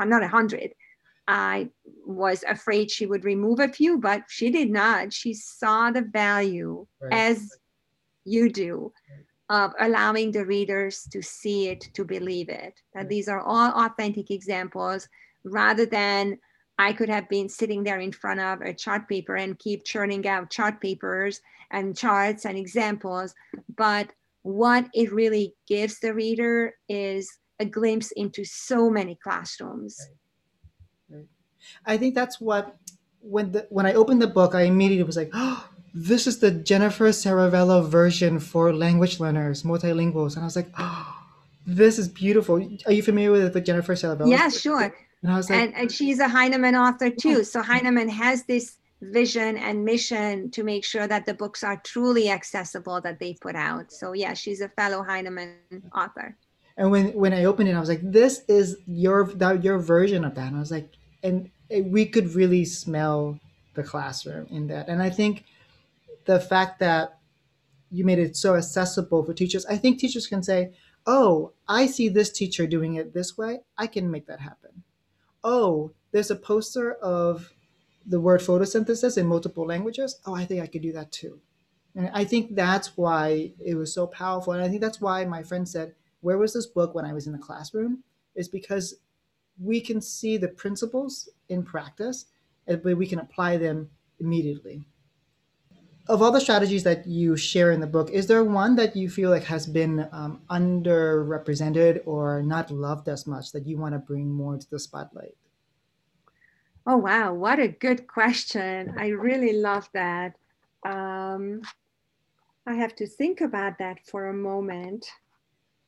not 0.00 0.20
100. 0.20 0.74
I 1.26 1.70
was 2.04 2.44
afraid 2.46 2.90
she 2.90 3.06
would 3.06 3.24
remove 3.24 3.60
a 3.60 3.68
few, 3.68 3.98
but 3.98 4.24
she 4.28 4.50
did 4.50 4.70
not. 4.70 5.12
She 5.12 5.34
saw 5.34 5.90
the 5.90 6.02
value 6.02 6.86
Right. 7.00 7.12
as 7.12 7.56
you 8.24 8.50
do 8.50 8.92
of 9.54 9.72
allowing 9.80 10.32
the 10.32 10.44
readers 10.44 11.06
to 11.12 11.22
see 11.22 11.68
it, 11.68 11.88
to 11.94 12.04
believe 12.04 12.48
it. 12.48 12.74
That 12.92 13.00
mm-hmm. 13.00 13.08
these 13.08 13.28
are 13.28 13.40
all 13.40 13.70
authentic 13.84 14.30
examples 14.30 15.08
rather 15.44 15.86
than 15.86 16.38
I 16.78 16.92
could 16.92 17.08
have 17.08 17.28
been 17.28 17.48
sitting 17.48 17.84
there 17.84 18.00
in 18.00 18.12
front 18.12 18.40
of 18.40 18.60
a 18.60 18.74
chart 18.74 19.08
paper 19.08 19.36
and 19.36 19.58
keep 19.58 19.84
churning 19.84 20.26
out 20.26 20.50
chart 20.50 20.80
papers 20.80 21.40
and 21.70 21.96
charts 21.96 22.46
and 22.46 22.58
examples. 22.58 23.34
But 23.76 24.12
what 24.42 24.86
it 24.92 25.12
really 25.12 25.54
gives 25.68 26.00
the 26.00 26.12
reader 26.12 26.74
is 26.88 27.30
a 27.60 27.64
glimpse 27.64 28.10
into 28.12 28.44
so 28.44 28.90
many 28.90 29.16
classrooms. 29.22 29.96
I 31.86 31.96
think 31.96 32.14
that's 32.14 32.40
what 32.40 32.76
when 33.20 33.52
the 33.52 33.66
when 33.70 33.86
I 33.86 33.94
opened 33.94 34.20
the 34.20 34.26
book, 34.26 34.54
I 34.54 34.62
immediately 34.62 35.04
was 35.04 35.16
like, 35.16 35.30
oh, 35.34 35.68
this 35.94 36.26
is 36.26 36.40
the 36.40 36.50
Jennifer 36.50 37.08
Serravallo 37.10 37.88
version 37.88 38.40
for 38.40 38.72
language 38.74 39.20
learners, 39.20 39.62
multilinguals. 39.62 40.34
And 40.34 40.42
I 40.42 40.44
was 40.44 40.56
like, 40.56 40.68
oh, 40.76 41.22
this 41.66 41.98
is 41.98 42.08
beautiful. 42.08 42.56
Are 42.86 42.92
you 42.92 43.02
familiar 43.02 43.30
with 43.30 43.52
the 43.52 43.60
Jennifer 43.60 43.94
Serravallo? 43.94 44.28
Yeah, 44.28 44.48
sure. 44.48 44.94
And 45.22 45.32
I 45.32 45.36
was 45.36 45.48
like, 45.48 45.60
and, 45.60 45.74
and 45.74 45.92
she's 45.92 46.18
a 46.18 46.28
Heinemann 46.28 46.74
author 46.74 47.08
too. 47.08 47.44
So 47.44 47.62
Heinemann 47.62 48.10
has 48.10 48.44
this 48.44 48.76
vision 49.00 49.56
and 49.56 49.84
mission 49.84 50.50
to 50.50 50.62
make 50.64 50.84
sure 50.84 51.06
that 51.06 51.26
the 51.26 51.32
books 51.32 51.62
are 51.62 51.80
truly 51.84 52.28
accessible 52.28 53.00
that 53.02 53.20
they 53.20 53.34
put 53.40 53.54
out. 53.54 53.92
So 53.92 54.12
yeah, 54.12 54.34
she's 54.34 54.60
a 54.60 54.68
fellow 54.68 55.02
Heinemann 55.02 55.54
author. 55.94 56.36
and 56.76 56.90
when 56.90 57.12
when 57.14 57.32
I 57.32 57.44
opened 57.44 57.68
it, 57.68 57.74
I 57.74 57.80
was 57.80 57.88
like, 57.88 58.02
this 58.02 58.42
is 58.48 58.76
your 58.86 59.26
that 59.34 59.62
your 59.62 59.78
version 59.78 60.24
of 60.24 60.34
that. 60.34 60.48
And 60.48 60.56
I 60.56 60.60
was 60.60 60.70
like, 60.70 60.88
and 61.22 61.50
we 61.70 62.04
could 62.04 62.34
really 62.34 62.64
smell 62.64 63.38
the 63.74 63.82
classroom 63.82 64.46
in 64.50 64.66
that. 64.68 64.88
And 64.88 65.02
I 65.02 65.10
think 65.10 65.44
the 66.24 66.40
fact 66.40 66.78
that 66.80 67.18
you 67.90 68.04
made 68.04 68.18
it 68.18 68.36
so 68.36 68.56
accessible 68.56 69.24
for 69.24 69.32
teachers, 69.32 69.66
I 69.66 69.76
think 69.76 69.98
teachers 69.98 70.26
can 70.26 70.42
say, 70.42 70.72
oh, 71.06 71.52
I 71.68 71.86
see 71.86 72.08
this 72.08 72.30
teacher 72.30 72.66
doing 72.66 72.94
it 72.94 73.14
this 73.14 73.36
way. 73.36 73.60
I 73.78 73.86
can 73.86 74.10
make 74.10 74.26
that 74.26 74.40
happen. 74.40 74.82
Oh, 75.42 75.92
there's 76.12 76.30
a 76.30 76.36
poster 76.36 76.94
of 76.94 77.52
the 78.06 78.20
word 78.20 78.40
photosynthesis 78.40 79.16
in 79.18 79.26
multiple 79.26 79.66
languages. 79.66 80.20
Oh, 80.26 80.34
I 80.34 80.44
think 80.44 80.62
I 80.62 80.66
could 80.66 80.82
do 80.82 80.92
that 80.92 81.12
too. 81.12 81.40
And 81.94 82.10
I 82.12 82.24
think 82.24 82.54
that's 82.54 82.96
why 82.96 83.52
it 83.64 83.76
was 83.76 83.94
so 83.94 84.06
powerful. 84.06 84.52
And 84.52 84.62
I 84.62 84.68
think 84.68 84.80
that's 84.80 85.00
why 85.00 85.24
my 85.24 85.42
friend 85.42 85.68
said, 85.68 85.94
Where 86.20 86.38
was 86.38 86.52
this 86.52 86.66
book 86.66 86.94
when 86.94 87.04
I 87.04 87.12
was 87.12 87.26
in 87.26 87.32
the 87.32 87.38
classroom? 87.38 88.02
Is 88.34 88.48
because 88.48 88.96
we 89.62 89.80
can 89.80 90.00
see 90.00 90.36
the 90.36 90.48
principles 90.48 91.28
in 91.48 91.62
practice, 91.62 92.26
but 92.66 92.96
we 92.96 93.06
can 93.06 93.20
apply 93.20 93.58
them 93.58 93.90
immediately. 94.18 94.86
Of 96.06 96.20
all 96.20 96.30
the 96.30 96.40
strategies 96.40 96.82
that 96.84 97.06
you 97.06 97.34
share 97.34 97.72
in 97.72 97.80
the 97.80 97.86
book, 97.86 98.10
is 98.10 98.26
there 98.26 98.44
one 98.44 98.76
that 98.76 98.94
you 98.94 99.08
feel 99.08 99.30
like 99.30 99.44
has 99.44 99.66
been 99.66 100.06
um, 100.12 100.42
underrepresented 100.50 102.02
or 102.04 102.42
not 102.42 102.70
loved 102.70 103.08
as 103.08 103.26
much 103.26 103.52
that 103.52 103.66
you 103.66 103.78
want 103.78 103.94
to 103.94 103.98
bring 103.98 104.30
more 104.30 104.58
to 104.58 104.70
the 104.70 104.78
spotlight? 104.78 105.34
Oh 106.86 106.98
wow, 106.98 107.32
what 107.32 107.58
a 107.58 107.68
good 107.68 108.06
question. 108.06 108.94
I 108.98 109.08
really 109.08 109.54
love 109.54 109.88
that. 109.94 110.36
Um, 110.84 111.62
I 112.66 112.74
have 112.74 112.94
to 112.96 113.06
think 113.06 113.40
about 113.40 113.78
that 113.78 114.04
for 114.04 114.28
a 114.28 114.34
moment. 114.34 115.06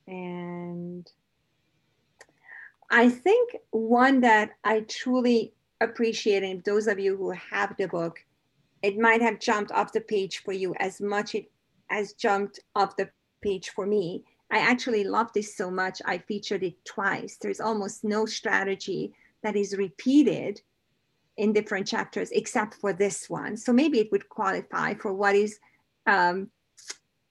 And 0.07 1.07
I 2.91 3.11
think 3.11 3.57
one 3.71 4.21
that 4.21 4.53
I 4.65 4.81
truly 4.81 5.53
appreciate, 5.81 6.43
and 6.43 6.65
those 6.65 6.87
of 6.87 6.99
you 6.99 7.17
who 7.17 7.31
have 7.33 7.77
the 7.77 7.89
book, 7.89 8.25
it 8.83 8.99
might 8.99 9.23
have 9.23 9.41
jumped 9.41 9.73
off 9.73 9.93
the 9.93 10.01
page 10.01 10.39
for 10.39 10.53
you 10.53 10.75
as 10.79 11.01
much 11.01 11.35
it 11.35 11.51
as 11.91 12.13
jumped 12.15 12.61
off 12.75 12.97
the 12.97 13.09
page 13.43 13.71
for 13.71 13.87
me. 13.87 14.25
I 14.51 14.59
actually 14.59 15.05
love 15.05 15.33
this 15.33 15.57
so 15.57 15.71
much. 15.71 16.01
I 16.05 16.19
featured 16.19 16.63
it 16.63 16.85
twice. 16.85 17.37
There's 17.41 17.61
almost 17.61 18.05
no 18.05 18.27
strategy 18.27 19.13
that 19.43 19.57
is 19.57 19.77
repeated 19.77 20.61
in 21.37 21.53
different 21.53 21.87
chapters 21.87 22.31
except 22.33 22.75
for 22.75 22.93
this 22.93 23.29
one. 23.29 23.57
So 23.57 23.73
maybe 23.73 23.99
it 24.01 24.11
would 24.13 24.29
qualify 24.29 24.95
for 24.95 25.13
what 25.13 25.35
is 25.35 25.59
um, 26.07 26.51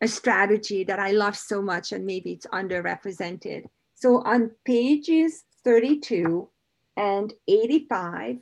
a 0.01 0.07
strategy 0.07 0.83
that 0.83 0.99
I 0.99 1.11
love 1.11 1.35
so 1.35 1.61
much 1.61 1.91
and 1.91 2.05
maybe 2.05 2.33
it's 2.33 2.45
underrepresented. 2.47 3.65
So 3.95 4.21
on 4.23 4.51
pages 4.65 5.45
32 5.63 6.47
and 6.97 7.33
85, 7.47 8.37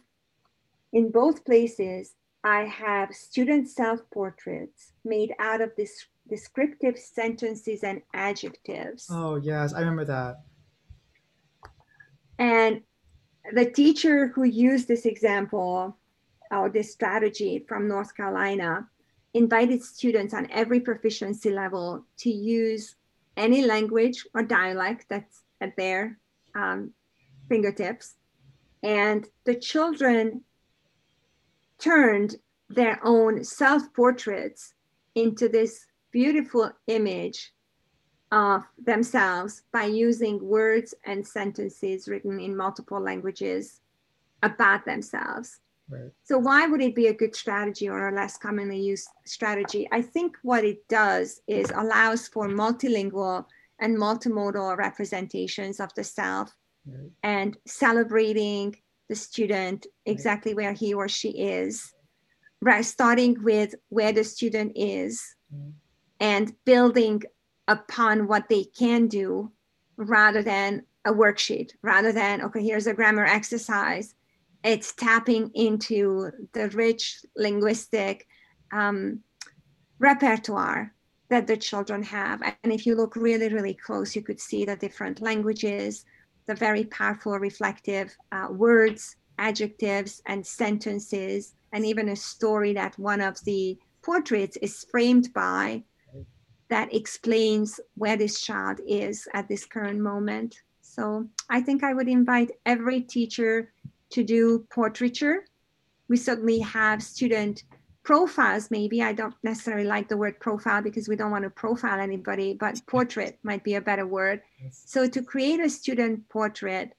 in 0.91 1.11
both 1.11 1.45
places, 1.45 2.13
I 2.43 2.65
have 2.65 3.15
student 3.15 3.69
self-portraits 3.69 4.93
made 5.05 5.33
out 5.39 5.61
of 5.61 5.71
this 5.77 6.05
descriptive 6.29 6.97
sentences 6.97 7.83
and 7.83 8.01
adjectives. 8.13 9.07
Oh, 9.09 9.35
yes, 9.35 9.73
I 9.73 9.79
remember 9.79 10.05
that. 10.05 10.41
And 12.37 12.81
the 13.53 13.69
teacher 13.69 14.27
who 14.27 14.43
used 14.43 14.87
this 14.87 15.05
example 15.05 15.97
or 16.51 16.69
this 16.69 16.91
strategy 16.91 17.65
from 17.67 17.87
North 17.87 18.15
Carolina 18.15 18.87
invited 19.33 19.81
students 19.81 20.33
on 20.33 20.47
every 20.51 20.79
proficiency 20.79 21.49
level 21.49 22.05
to 22.17 22.29
use 22.29 22.95
any 23.37 23.65
language 23.65 24.25
or 24.33 24.43
dialect 24.43 25.05
that's 25.09 25.43
at 25.61 25.75
their 25.75 26.19
um, 26.55 26.91
fingertips. 27.49 28.15
And 28.83 29.27
the 29.45 29.55
children 29.55 30.41
turned 31.83 32.35
their 32.69 32.99
own 33.03 33.43
self 33.43 33.93
portraits 33.93 34.73
into 35.15 35.49
this 35.49 35.85
beautiful 36.11 36.71
image 36.87 37.53
of 38.31 38.63
themselves 38.83 39.63
by 39.71 39.85
using 39.85 40.43
words 40.43 40.93
and 41.05 41.25
sentences 41.25 42.07
written 42.07 42.39
in 42.39 42.55
multiple 42.55 42.99
languages 42.99 43.81
about 44.41 44.85
themselves. 44.85 45.59
Right. 45.89 46.11
So, 46.23 46.37
why 46.37 46.65
would 46.65 46.81
it 46.81 46.95
be 46.95 47.07
a 47.07 47.13
good 47.13 47.35
strategy 47.35 47.89
or 47.89 48.07
a 48.07 48.15
less 48.15 48.37
commonly 48.37 48.79
used 48.79 49.09
strategy? 49.25 49.87
I 49.91 50.01
think 50.01 50.37
what 50.41 50.63
it 50.63 50.87
does 50.87 51.41
is 51.47 51.71
allows 51.75 52.27
for 52.27 52.47
multilingual 52.47 53.45
and 53.79 53.97
multimodal 53.97 54.77
representations 54.77 55.79
of 55.79 55.93
the 55.95 56.03
self 56.03 56.55
Right. 56.85 57.11
and 57.23 57.57
celebrating 57.65 58.75
the 59.09 59.15
student 59.15 59.85
exactly 60.05 60.53
where 60.53 60.73
he 60.73 60.93
or 60.93 61.07
she 61.07 61.29
is, 61.29 61.93
right? 62.61 62.85
Starting 62.85 63.43
with 63.43 63.75
where 63.89 64.13
the 64.13 64.23
student 64.23 64.73
is 64.75 65.21
Mm. 65.53 65.73
and 66.19 66.55
building 66.65 67.21
upon 67.67 68.27
what 68.27 68.49
they 68.49 68.63
can 68.63 69.07
do 69.07 69.51
rather 69.97 70.41
than 70.41 70.83
a 71.05 71.13
worksheet, 71.13 71.71
rather 71.81 72.11
than, 72.11 72.41
okay, 72.41 72.63
here's 72.63 72.87
a 72.87 72.93
grammar 72.93 73.25
exercise. 73.25 74.15
It's 74.63 74.93
tapping 74.93 75.51
into 75.53 76.31
the 76.53 76.69
rich 76.69 77.23
linguistic 77.35 78.25
um, 78.71 79.19
repertoire 79.99 80.93
that 81.29 81.47
the 81.47 81.57
children 81.57 82.03
have. 82.03 82.41
And 82.63 82.71
if 82.71 82.85
you 82.85 82.95
look 82.95 83.15
really, 83.15 83.49
really 83.49 83.73
close, 83.73 84.15
you 84.15 84.21
could 84.21 84.39
see 84.39 84.65
the 84.65 84.75
different 84.75 85.21
languages, 85.21 86.05
the 86.45 86.55
very 86.55 86.85
powerful 86.85 87.37
reflective 87.39 88.15
uh, 88.31 88.47
words, 88.49 89.15
adjectives, 89.37 90.21
and 90.25 90.45
sentences, 90.45 91.53
and 91.71 91.85
even 91.85 92.09
a 92.09 92.15
story 92.15 92.73
that 92.73 92.97
one 92.99 93.21
of 93.21 93.37
the 93.45 93.77
portraits 94.01 94.57
is 94.57 94.85
framed 94.91 95.33
by 95.33 95.83
that 96.69 96.93
explains 96.93 97.79
where 97.95 98.17
this 98.17 98.41
child 98.41 98.79
is 98.87 99.27
at 99.33 99.47
this 99.47 99.65
current 99.65 99.99
moment. 99.99 100.55
So 100.81 101.27
I 101.49 101.61
think 101.61 101.83
I 101.83 101.93
would 101.93 102.07
invite 102.07 102.51
every 102.65 103.01
teacher 103.01 103.71
to 104.11 104.23
do 104.23 104.65
portraiture. 104.69 105.45
We 106.07 106.17
certainly 106.17 106.59
have 106.59 107.01
student 107.01 107.63
profiles, 108.03 108.69
maybe. 108.69 109.01
I 109.01 109.13
don't 109.13 109.35
necessarily 109.43 109.85
like 109.85 110.09
the 110.09 110.17
word 110.17 110.39
profile 110.39 110.81
because 110.81 111.07
we 111.07 111.15
don't 111.15 111.31
want 111.31 111.43
to 111.43 111.49
profile 111.49 111.99
anybody, 111.99 112.53
but 112.53 112.81
portrait 112.87 113.39
might 113.43 113.63
be 113.63 113.75
a 113.75 113.81
better 113.81 114.05
word. 114.05 114.41
Yes. 114.61 114.83
So 114.85 115.07
to 115.07 115.21
create 115.21 115.59
a 115.59 115.69
student 115.69 116.27
portrait, 116.29 116.93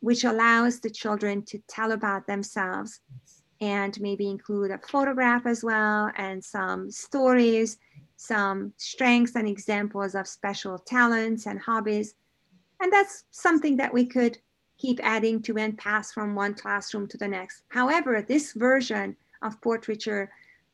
which 0.00 0.24
allows 0.24 0.80
the 0.80 0.90
children 0.90 1.42
to 1.44 1.58
tell 1.68 1.92
about 1.92 2.26
themselves 2.26 3.00
and 3.60 3.98
maybe 4.00 4.28
include 4.28 4.72
a 4.72 4.78
photograph 4.78 5.46
as 5.46 5.62
well 5.62 6.10
and 6.16 6.44
some 6.44 6.90
stories, 6.90 7.78
some 8.16 8.72
strengths 8.76 9.36
and 9.36 9.46
examples 9.46 10.14
of 10.14 10.26
special 10.26 10.78
talents 10.78 11.46
and 11.46 11.60
hobbies. 11.60 12.14
And 12.80 12.92
that's 12.92 13.24
something 13.30 13.76
that 13.76 13.94
we 13.94 14.06
could 14.06 14.38
keep 14.78 14.98
adding 15.04 15.40
to 15.42 15.56
and 15.58 15.78
pass 15.78 16.12
from 16.12 16.34
one 16.34 16.54
classroom 16.54 17.06
to 17.06 17.16
the 17.16 17.28
next. 17.28 17.62
However, 17.68 18.20
this 18.20 18.52
version 18.54 19.16
of 19.42 19.60
portraiture 19.60 20.30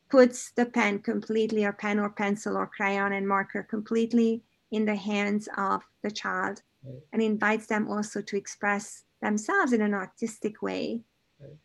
puts 0.09 0.51
the 0.51 0.65
pen 0.65 0.99
completely, 0.99 1.65
or 1.65 1.73
pen 1.73 1.99
or 1.99 2.09
pencil 2.09 2.57
or 2.57 2.67
crayon 2.67 3.13
and 3.13 3.27
marker 3.27 3.63
completely 3.63 4.43
in 4.71 4.85
the 4.85 4.95
hands 4.95 5.47
of 5.57 5.83
the 6.01 6.11
child 6.11 6.61
Right. 6.83 7.01
and 7.11 7.21
invites 7.21 7.67
them 7.67 7.89
also 7.89 8.21
to 8.21 8.37
express 8.37 9.03
themselves 9.21 9.73
in 9.73 9.81
an 9.81 9.93
artistic 9.93 10.61
way, 10.61 11.03
Right. 11.39 11.57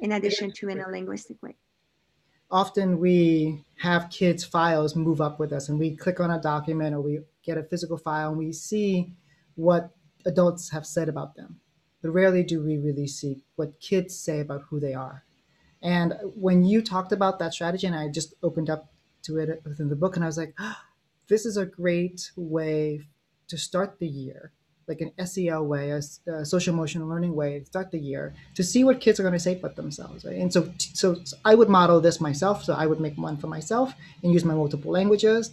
in 0.00 0.12
addition 0.12 0.52
to 0.52 0.68
in 0.68 0.80
a 0.80 0.88
linguistic 0.88 1.42
way. 1.42 1.56
often 2.50 2.98
we 2.98 3.64
have 3.78 4.10
kids' 4.10 4.44
files 4.44 4.94
move 4.94 5.20
up 5.20 5.38
with 5.38 5.52
us 5.52 5.68
and 5.68 5.78
we 5.78 5.96
click 5.96 6.20
on 6.20 6.30
a 6.30 6.40
document 6.40 6.94
or 6.94 7.00
we 7.00 7.20
get 7.42 7.58
a 7.58 7.62
physical 7.64 7.96
file 7.96 8.28
and 8.30 8.38
we 8.38 8.52
see 8.52 9.14
what 9.54 9.90
adults 10.26 10.70
have 10.70 10.86
said 10.86 11.08
about 11.08 11.34
them. 11.34 11.58
But 12.02 12.10
rarely 12.10 12.42
do 12.42 12.62
we 12.62 12.76
really 12.78 13.06
see 13.06 13.42
what 13.56 13.80
kids 13.80 14.14
say 14.18 14.40
about 14.40 14.62
who 14.62 14.78
they 14.80 14.94
are. 14.94 15.24
And 15.82 16.14
when 16.36 16.64
you 16.64 16.80
talked 16.82 17.12
about 17.12 17.38
that 17.40 17.54
strategy, 17.54 17.86
and 17.86 17.96
I 17.96 18.08
just 18.08 18.34
opened 18.42 18.70
up 18.70 18.92
to 19.24 19.38
it 19.38 19.62
within 19.64 19.88
the 19.88 19.96
book, 19.96 20.16
and 20.16 20.24
I 20.24 20.28
was 20.28 20.38
like, 20.38 20.54
ah, 20.58 20.84
this 21.28 21.44
is 21.46 21.56
a 21.56 21.66
great 21.66 22.30
way 22.36 23.00
to 23.48 23.58
start 23.58 23.98
the 23.98 24.06
year, 24.06 24.52
like 24.86 25.00
an 25.00 25.12
SEL 25.26 25.64
way, 25.64 25.90
a 25.90 26.44
social 26.44 26.72
emotional 26.72 27.08
learning 27.08 27.34
way, 27.34 27.60
to 27.60 27.66
start 27.66 27.90
the 27.90 27.98
year 27.98 28.34
to 28.54 28.62
see 28.62 28.84
what 28.84 29.00
kids 29.00 29.18
are 29.18 29.22
going 29.22 29.32
to 29.32 29.40
say 29.40 29.58
about 29.58 29.76
themselves, 29.76 30.24
right? 30.24 30.36
And 30.36 30.52
so, 30.52 30.72
so 30.78 31.16
I 31.44 31.54
would 31.54 31.68
model 31.68 32.00
this 32.00 32.20
myself. 32.20 32.64
So 32.64 32.74
I 32.74 32.86
would 32.86 33.00
make 33.00 33.16
one 33.16 33.36
for 33.36 33.48
myself 33.48 33.94
and 34.22 34.32
use 34.32 34.44
my 34.44 34.54
multiple 34.54 34.92
languages, 34.92 35.52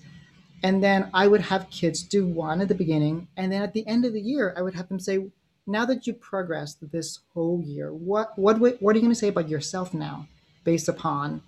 and 0.61 0.83
then 0.83 1.09
I 1.13 1.27
would 1.27 1.41
have 1.41 1.69
kids 1.69 2.03
do 2.03 2.27
one 2.27 2.61
at 2.61 2.67
the 2.67 2.75
beginning, 2.75 3.27
and 3.37 3.51
then 3.51 3.61
at 3.61 3.73
the 3.73 3.87
end 3.87 4.05
of 4.05 4.13
the 4.13 4.21
year, 4.21 4.53
I 4.57 4.61
would 4.61 4.75
have 4.75 4.89
them 4.89 4.99
say, 4.99 5.27
"Now 5.69 5.85
that 5.85 6.05
you 6.07 6.13
progressed 6.13 6.77
this 6.91 7.19
whole 7.33 7.61
year, 7.61 7.93
what 7.93 8.37
what 8.37 8.59
what 8.59 8.95
are 8.95 8.97
you 8.99 9.05
going 9.05 9.17
to 9.17 9.23
say 9.23 9.29
about 9.29 9.49
yourself 9.49 9.93
now, 9.93 10.27
based 10.63 10.89
upon 10.89 11.41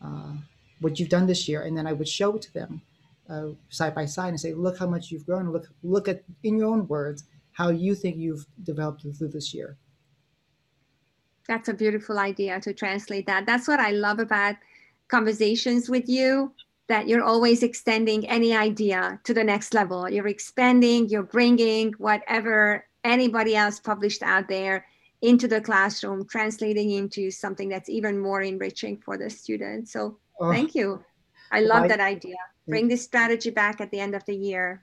uh, 0.00 0.32
what 0.80 0.98
you've 0.98 1.14
done 1.16 1.26
this 1.26 1.48
year?" 1.48 1.62
And 1.62 1.76
then 1.76 1.86
I 1.86 1.92
would 1.92 2.08
show 2.08 2.36
it 2.36 2.42
to 2.42 2.52
them 2.54 2.82
uh, 3.28 3.48
side 3.68 3.94
by 3.94 4.06
side 4.06 4.30
and 4.30 4.40
say, 4.40 4.54
"Look 4.54 4.78
how 4.78 4.86
much 4.86 5.10
you've 5.10 5.26
grown. 5.26 5.50
Look 5.50 5.66
look 5.82 6.06
at 6.08 6.22
in 6.42 6.58
your 6.58 6.68
own 6.68 6.86
words 6.88 7.24
how 7.52 7.68
you 7.70 7.94
think 7.94 8.16
you've 8.16 8.46
developed 8.62 9.02
through 9.02 9.28
this 9.28 9.52
year." 9.52 9.76
That's 11.48 11.68
a 11.68 11.74
beautiful 11.74 12.18
idea 12.18 12.60
to 12.60 12.72
translate 12.72 13.26
that. 13.26 13.44
That's 13.44 13.68
what 13.68 13.80
I 13.80 13.90
love 13.90 14.18
about 14.18 14.56
conversations 15.08 15.90
with 15.90 16.08
you 16.08 16.52
that 16.86 17.08
you're 17.08 17.22
always 17.22 17.62
extending 17.62 18.28
any 18.28 18.54
idea 18.54 19.20
to 19.24 19.34
the 19.34 19.44
next 19.44 19.74
level. 19.74 20.08
You're 20.08 20.28
expanding, 20.28 21.08
you're 21.08 21.22
bringing 21.22 21.92
whatever 21.98 22.84
anybody 23.04 23.54
else 23.54 23.78
published 23.78 24.22
out 24.22 24.48
there 24.48 24.86
into 25.22 25.46
the 25.48 25.60
classroom, 25.60 26.26
translating 26.26 26.90
into 26.90 27.30
something 27.30 27.68
that's 27.68 27.88
even 27.88 28.18
more 28.18 28.42
enriching 28.42 28.96
for 28.98 29.16
the 29.16 29.30
student. 29.30 29.88
So 29.88 30.18
Oh, 30.40 30.50
thank 30.50 30.74
you. 30.74 31.04
I 31.52 31.60
Well, 31.60 31.68
love 31.68 31.82
I- 31.84 31.88
that 31.88 32.00
idea. 32.00 32.36
Bring 32.66 32.88
this 32.88 33.02
strategy 33.02 33.50
back 33.50 33.80
at 33.80 33.90
the 33.90 34.00
end 34.00 34.14
of 34.14 34.24
the 34.24 34.34
year. 34.34 34.82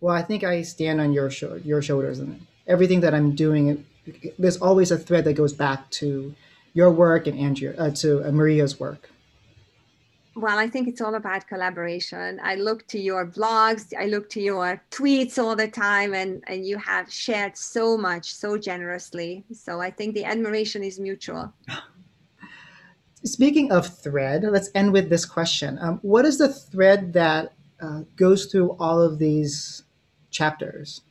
Well, 0.00 0.14
I 0.14 0.22
think 0.22 0.44
I 0.44 0.62
stand 0.62 1.00
on 1.00 1.12
your 1.12 1.28
sho- 1.28 1.60
your 1.64 1.82
shoulders, 1.82 2.18
and 2.20 2.46
everything 2.66 3.00
that 3.00 3.14
I'm 3.14 3.34
doing, 3.34 3.84
there's 4.38 4.56
always 4.58 4.90
a 4.92 4.98
thread 4.98 5.24
that 5.24 5.32
goes 5.34 5.52
back 5.52 5.90
to 6.00 6.34
your 6.72 6.90
work 6.90 7.26
and 7.26 7.38
Andrea, 7.38 7.74
uh, 7.76 7.90
to 8.02 8.22
uh, 8.28 8.30
Maria's 8.32 8.78
work. 8.78 9.10
Well, 10.36 10.58
I 10.58 10.68
think 10.68 10.88
it's 10.88 11.00
all 11.00 11.14
about 11.14 11.46
collaboration. 11.46 12.40
I 12.42 12.56
look 12.56 12.88
to 12.88 12.98
your 12.98 13.24
blogs, 13.24 13.92
I 13.96 14.06
look 14.06 14.28
to 14.30 14.40
your 14.40 14.82
tweets 14.90 15.38
all 15.38 15.54
the 15.54 15.68
time, 15.68 16.12
and, 16.12 16.42
and 16.48 16.66
you 16.66 16.76
have 16.78 17.12
shared 17.12 17.56
so 17.56 17.96
much 17.96 18.34
so 18.34 18.58
generously. 18.58 19.44
So 19.52 19.80
I 19.80 19.90
think 19.90 20.14
the 20.14 20.24
admiration 20.24 20.82
is 20.82 20.98
mutual. 20.98 21.52
Speaking 23.24 23.70
of 23.70 23.86
thread, 23.86 24.42
let's 24.42 24.70
end 24.74 24.92
with 24.92 25.08
this 25.08 25.24
question: 25.24 25.78
um, 25.80 25.98
What 26.02 26.24
is 26.24 26.38
the 26.38 26.48
thread 26.48 27.12
that 27.12 27.54
uh, 27.80 28.02
goes 28.16 28.46
through 28.46 28.76
all 28.80 29.00
of 29.00 29.18
these 29.18 29.84
chapters? 30.30 31.02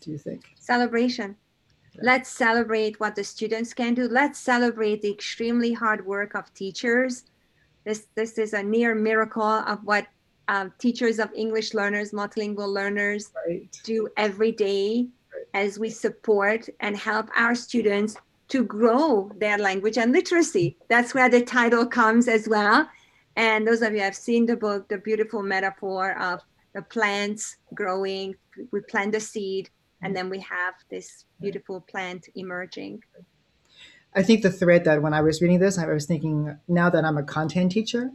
Do 0.00 0.12
you 0.12 0.18
think? 0.18 0.44
Celebration. 0.60 1.36
Let's 2.00 2.30
celebrate 2.30 3.00
what 3.00 3.16
the 3.16 3.24
students 3.24 3.74
can 3.74 3.94
do. 3.94 4.06
Let's 4.08 4.38
celebrate 4.38 5.02
the 5.02 5.10
extremely 5.10 5.72
hard 5.72 6.06
work 6.06 6.36
of 6.36 6.54
teachers. 6.54 7.24
This, 7.88 8.06
this 8.14 8.36
is 8.36 8.52
a 8.52 8.62
near 8.62 8.94
miracle 8.94 9.42
of 9.42 9.82
what 9.82 10.06
um, 10.48 10.74
teachers 10.78 11.18
of 11.18 11.30
English 11.34 11.72
learners, 11.72 12.12
multilingual 12.12 12.68
learners, 12.70 13.32
Right. 13.46 13.66
do 13.82 14.10
every 14.18 14.52
day 14.52 15.06
as 15.54 15.78
we 15.78 15.88
support 15.88 16.68
and 16.80 16.94
help 16.94 17.30
our 17.34 17.54
students 17.54 18.14
to 18.48 18.62
grow 18.62 19.30
their 19.38 19.56
language 19.56 19.96
and 19.96 20.12
literacy. 20.12 20.76
That's 20.90 21.14
where 21.14 21.30
the 21.30 21.40
title 21.40 21.86
comes 21.86 22.28
as 22.28 22.46
well. 22.46 22.86
And 23.36 23.66
those 23.66 23.80
of 23.80 23.94
you 23.94 24.00
have 24.00 24.14
seen 24.14 24.44
the 24.44 24.56
book, 24.56 24.86
the 24.88 24.98
beautiful 24.98 25.42
metaphor 25.42 26.12
of 26.20 26.40
the 26.74 26.82
plants 26.82 27.56
growing, 27.72 28.34
we 28.70 28.82
plant 28.82 29.12
the 29.12 29.20
seed, 29.20 29.70
and 30.02 30.14
then 30.14 30.28
we 30.28 30.40
have 30.40 30.74
this 30.90 31.24
beautiful 31.40 31.80
plant 31.80 32.28
emerging. 32.34 33.02
I 34.14 34.22
think 34.22 34.42
the 34.42 34.50
thread 34.50 34.84
that 34.84 35.02
when 35.02 35.14
I 35.14 35.20
was 35.20 35.40
reading 35.40 35.58
this, 35.58 35.78
I 35.78 35.86
was 35.86 36.06
thinking 36.06 36.56
now 36.66 36.90
that 36.90 37.04
I'm 37.04 37.18
a 37.18 37.22
content 37.22 37.72
teacher, 37.72 38.10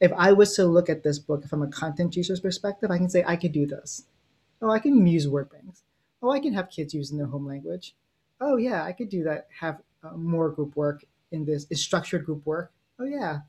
if 0.00 0.12
I 0.12 0.32
was 0.32 0.54
to 0.56 0.64
look 0.64 0.88
at 0.88 1.02
this 1.02 1.18
book 1.18 1.46
from 1.46 1.62
a 1.62 1.68
content 1.68 2.12
teacher's 2.12 2.40
perspective, 2.40 2.90
I 2.90 2.98
can 2.98 3.08
say 3.08 3.24
I 3.26 3.36
could 3.36 3.52
do 3.52 3.66
this. 3.66 4.04
Oh, 4.62 4.70
I 4.70 4.78
can 4.78 5.06
use 5.06 5.28
word 5.28 5.50
banks. 5.50 5.82
Oh, 6.22 6.30
I 6.30 6.40
can 6.40 6.54
have 6.54 6.70
kids 6.70 6.94
using 6.94 7.18
their 7.18 7.26
home 7.26 7.46
language. 7.46 7.94
Oh, 8.40 8.56
yeah, 8.56 8.84
I 8.84 8.92
could 8.92 9.08
do 9.08 9.24
that. 9.24 9.48
Have 9.60 9.82
uh, 10.02 10.16
more 10.16 10.50
group 10.50 10.76
work 10.76 11.04
in 11.32 11.44
this 11.44 11.66
is 11.70 11.82
structured 11.82 12.24
group 12.24 12.46
work. 12.46 12.72
Oh, 12.98 13.04
yeah, 13.04 13.40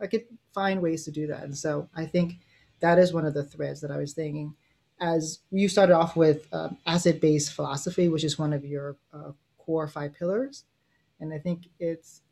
I 0.00 0.06
could 0.06 0.24
find 0.54 0.80
ways 0.82 1.04
to 1.04 1.10
do 1.10 1.26
that. 1.28 1.44
And 1.44 1.56
so 1.56 1.88
I 1.94 2.06
think 2.06 2.38
that 2.80 2.98
is 2.98 3.12
one 3.12 3.26
of 3.26 3.34
the 3.34 3.44
threads 3.44 3.80
that 3.80 3.90
I 3.90 3.98
was 3.98 4.12
thinking. 4.12 4.54
As 5.00 5.40
you 5.50 5.68
started 5.68 5.94
off 5.94 6.16
with 6.16 6.48
um, 6.52 6.78
asset-based 6.86 7.52
philosophy, 7.52 8.08
which 8.08 8.24
is 8.24 8.38
one 8.38 8.52
of 8.52 8.64
your 8.64 8.96
uh, 9.12 9.32
core 9.58 9.86
five 9.86 10.14
pillars, 10.14 10.64
and 11.20 11.32
I 11.32 11.38
think 11.38 11.68
it's 11.78 12.22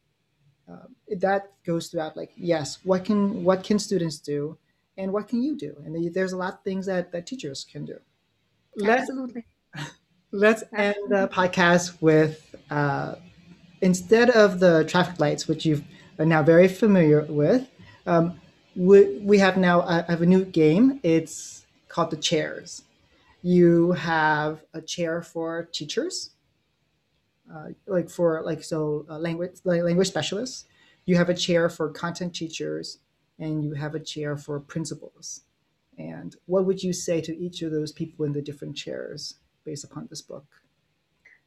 uh, 0.69 0.87
that 1.19 1.53
goes 1.65 1.89
throughout. 1.89 2.17
Like, 2.17 2.33
yes, 2.37 2.79
what 2.85 3.05
can 3.05 3.45
what 3.45 3.65
can 3.65 3.79
students 3.79 4.19
do, 4.19 4.57
and 4.97 5.13
what 5.13 5.29
can 5.29 5.43
you 5.43 5.57
do? 5.57 5.75
And 5.85 6.13
there's 6.15 6.33
a 6.33 6.37
lot 6.37 6.55
of 6.55 6.63
things 6.63 6.87
that 6.87 7.13
that 7.13 7.27
teachers 7.27 7.67
can 7.71 7.85
do. 7.85 7.99
let's 8.77 9.03
Absolutely. 9.03 9.45
Let's 10.33 10.65
end 10.77 10.97
the 11.11 11.29
podcast 11.29 12.03
with 12.03 12.57
uh, 12.69 13.15
instead 13.83 14.31
of 14.31 14.59
the 14.59 14.85
traffic 14.85 15.21
lights, 15.21 15.47
which 15.47 15.65
you 15.65 15.85
are 16.19 16.27
now 16.27 16.43
very 16.43 16.67
familiar 16.67 17.25
with, 17.29 17.69
um, 18.07 18.41
we, 18.75 19.19
we 19.19 19.39
have 19.39 19.57
now 19.57 19.83
a, 19.83 20.05
have 20.09 20.23
a 20.23 20.27
new 20.27 20.45
game. 20.45 20.99
It's 21.05 21.65
called 21.87 22.11
the 22.11 22.17
chairs, 22.17 22.83
you 23.43 23.93
have 23.93 24.65
a 24.73 24.81
chair 24.81 25.23
for 25.23 25.69
teachers, 25.71 26.31
uh, 27.53 27.69
like 27.87 28.09
for 28.09 28.43
like 28.43 28.63
so 28.63 29.05
uh, 29.09 29.19
language 29.19 29.57
like 29.65 29.83
language 29.83 30.09
specialists. 30.09 30.67
You 31.07 31.17
have 31.17 31.29
a 31.29 31.35
chair 31.35 31.69
for 31.69 31.91
content 31.91 32.35
teachers, 32.35 32.99
and 33.39 33.63
you 33.65 33.75
have 33.75 33.95
a 33.95 34.01
chair 34.01 34.37
for 34.37 34.59
principals. 34.61 35.43
And 35.99 36.35
what 36.47 36.65
would 36.65 36.83
you 36.83 36.93
say 36.93 37.21
to 37.21 37.37
each 37.37 37.63
of 37.63 37.71
those 37.71 37.93
people 37.93 38.25
in 38.25 38.33
the 38.33 38.43
different 38.43 38.77
chairs 38.77 39.35
based 39.65 39.85
upon 39.85 40.07
this 40.09 40.23
book? 40.23 40.47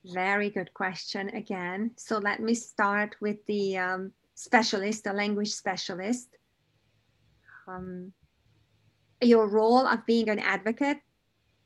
Very 0.05 0.49
good 0.49 0.73
question 0.73 1.29
again. 1.29 1.91
So 1.97 2.17
let 2.19 2.39
me 2.39 2.53
start 2.53 3.15
with 3.19 3.45
the 3.45 3.77
um, 3.77 4.11
specialist, 4.35 5.03
the 5.03 5.13
language 5.13 5.49
specialist. 5.49 6.29
Um, 7.67 8.13
your 9.21 9.47
role 9.47 9.85
of 9.85 10.05
being 10.05 10.29
an 10.29 10.39
advocate 10.39 10.99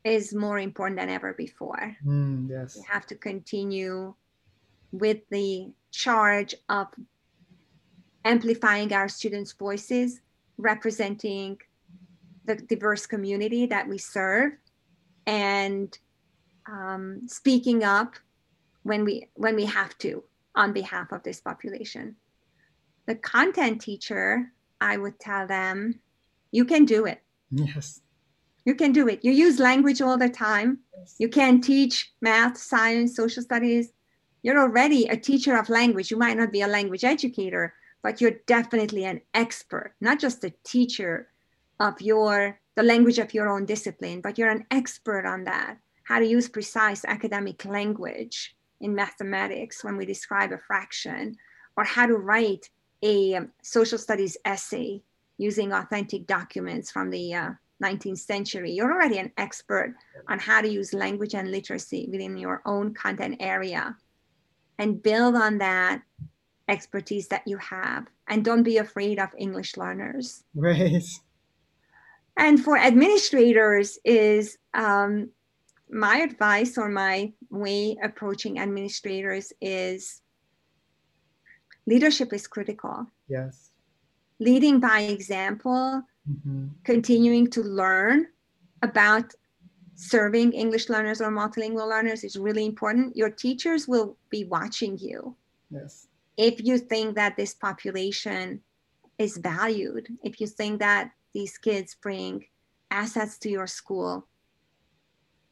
is 0.04 0.34
more 0.34 0.58
important 0.58 1.00
than 1.00 1.10
ever 1.10 1.34
before. 1.34 1.96
Mm, 2.04 2.50
yes. 2.50 2.76
You 2.78 2.84
have 2.90 3.06
to 3.08 3.16
continue 3.16 4.16
with 4.92 5.20
the 5.30 5.72
charge 5.92 6.56
of 6.70 6.88
amplifying 8.24 8.94
our 8.94 9.10
students' 9.10 9.54
voices, 9.54 10.22
representing 10.58 11.58
the 12.46 12.56
diverse 12.56 13.06
community 13.06 13.66
that 13.66 13.88
we 13.88 13.98
serve, 13.98 14.54
and 15.26 15.98
um, 16.68 17.22
speaking 17.28 17.84
up 17.84 18.16
when 18.84 19.06
we 19.06 19.28
when 19.36 19.56
we 19.56 19.66
have 19.66 19.98
to 20.00 20.24
on 20.56 20.74
behalf 20.74 21.12
of 21.12 21.24
this 21.24 21.40
population. 21.40 22.16
The 23.08 23.16
content 23.16 23.82
teacher, 23.82 24.52
I 24.80 24.98
would 24.98 25.20
tell 25.20 25.48
them, 25.48 26.00
you 26.52 26.66
can 26.66 26.86
do 26.86 27.06
it. 27.06 27.22
Yes. 27.52 28.02
You 28.66 28.76
can 28.76 28.92
do 28.92 29.08
it. 29.08 29.24
You 29.24 29.32
use 29.32 29.60
language 29.60 30.02
all 30.02 30.18
the 30.18 30.30
time. 30.30 30.80
You 31.18 31.30
can 31.30 31.62
teach 31.62 32.12
math, 32.22 32.58
science, 32.58 33.16
social 33.16 33.42
studies. 33.42 33.92
You're 34.44 34.60
already 34.60 35.06
a 35.08 35.18
teacher 35.18 35.56
of 35.56 35.70
language. 35.70 36.10
You 36.10 36.18
might 36.18 36.38
not 36.38 36.52
be 36.52 36.62
a 36.62 36.68
language 36.68 37.04
educator, 37.04 37.74
but 38.02 38.20
you're 38.20 38.40
definitely 38.48 39.06
an 39.06 39.22
expert, 39.34 39.94
not 40.02 40.20
just 40.20 40.44
a 40.44 40.54
teacher 40.64 41.28
of 41.80 42.02
your 42.02 42.60
the 42.76 42.84
language 42.84 43.20
of 43.20 43.34
your 43.34 43.50
own 43.50 43.66
discipline, 43.66 44.22
but 44.22 44.38
you're 44.38 44.50
an 44.50 44.66
expert 44.72 45.26
on 45.26 45.44
that. 45.44 45.78
How 46.04 46.20
to 46.20 46.26
use 46.26 46.48
precise 46.48 47.04
academic 47.06 47.66
language 47.66 48.56
in 48.80 48.96
mathematics 48.96 49.84
when 49.84 49.98
we 49.98 50.06
describe 50.06 50.52
a 50.52 50.58
fraction, 50.58 51.36
or 51.78 51.84
how 51.84 52.08
to 52.08 52.16
write 52.16 52.70
a 53.04 53.36
um, 53.36 53.52
social 53.62 53.98
studies 53.98 54.38
essay 54.46 55.02
using 55.38 55.74
authentic 55.74 56.26
documents 56.28 56.90
from 56.92 57.10
the 57.10 57.34
uh, 57.34 57.50
19th 57.84 58.20
century. 58.20 58.72
You're 58.72 58.92
already 58.92 59.18
an 59.18 59.32
expert 59.38 59.96
on 60.28 60.40
how 60.40 60.62
to 60.62 60.68
use 60.68 60.94
language 60.94 61.36
and 61.36 61.52
literacy 61.52 62.08
within 62.12 62.38
your 62.38 62.62
own 62.66 62.94
content 62.94 63.38
area 63.40 63.96
and 64.82 65.02
build 65.04 65.36
on 65.36 65.60
that 65.60 66.02
expertise 66.68 67.28
that 67.28 67.44
you 67.46 67.58
have. 67.58 68.08
And 68.28 68.44
don't 68.44 68.64
be 68.64 68.78
afraid 68.78 69.20
of 69.20 69.30
English 69.38 69.78
learners. 69.78 70.44
Right. 70.56 71.04
And 72.36 72.60
for 72.60 72.78
administrators, 72.78 74.00
is 74.04 74.58
um, 74.74 75.30
my 75.92 76.18
advice 76.18 76.80
or 76.80 76.90
my 76.90 77.32
way 77.52 77.96
approaching 78.02 78.58
administrators 78.58 79.54
is 79.62 80.22
leadership 81.86 82.34
is 82.34 82.48
critical. 82.48 83.06
Yes. 83.28 83.70
Leading 84.40 84.80
by 84.80 85.02
example, 85.02 86.02
hmm 86.26 86.68
continuing 86.84 87.46
to 87.56 87.62
learn 87.62 88.28
about 88.82 89.34
serving 90.02 90.52
English 90.54 90.90
learners 90.90 91.22
or 91.22 91.30
multilingual 91.30 91.88
learners 91.88 92.24
is 92.24 92.36
really 92.36 92.66
important. 92.66 93.16
Your 93.16 93.30
teachers 93.30 93.88
will 93.88 94.18
be 94.32 94.46
watching 94.46 94.98
you. 94.98 95.36
Yes. 95.70 96.08
If 96.38 96.64
you 96.64 96.80
think 96.80 97.16
that 97.16 97.38
this 97.38 97.54
population 97.54 98.62
is 99.20 99.38
valued, 99.38 100.08
if 100.24 100.42
you 100.42 100.48
think 100.48 100.80
that 100.80 101.12
these 101.34 101.58
kids 101.60 101.96
bring 102.02 102.46
assets 102.90 103.38
to 103.40 103.50
your 103.50 103.68
school, 103.68 104.26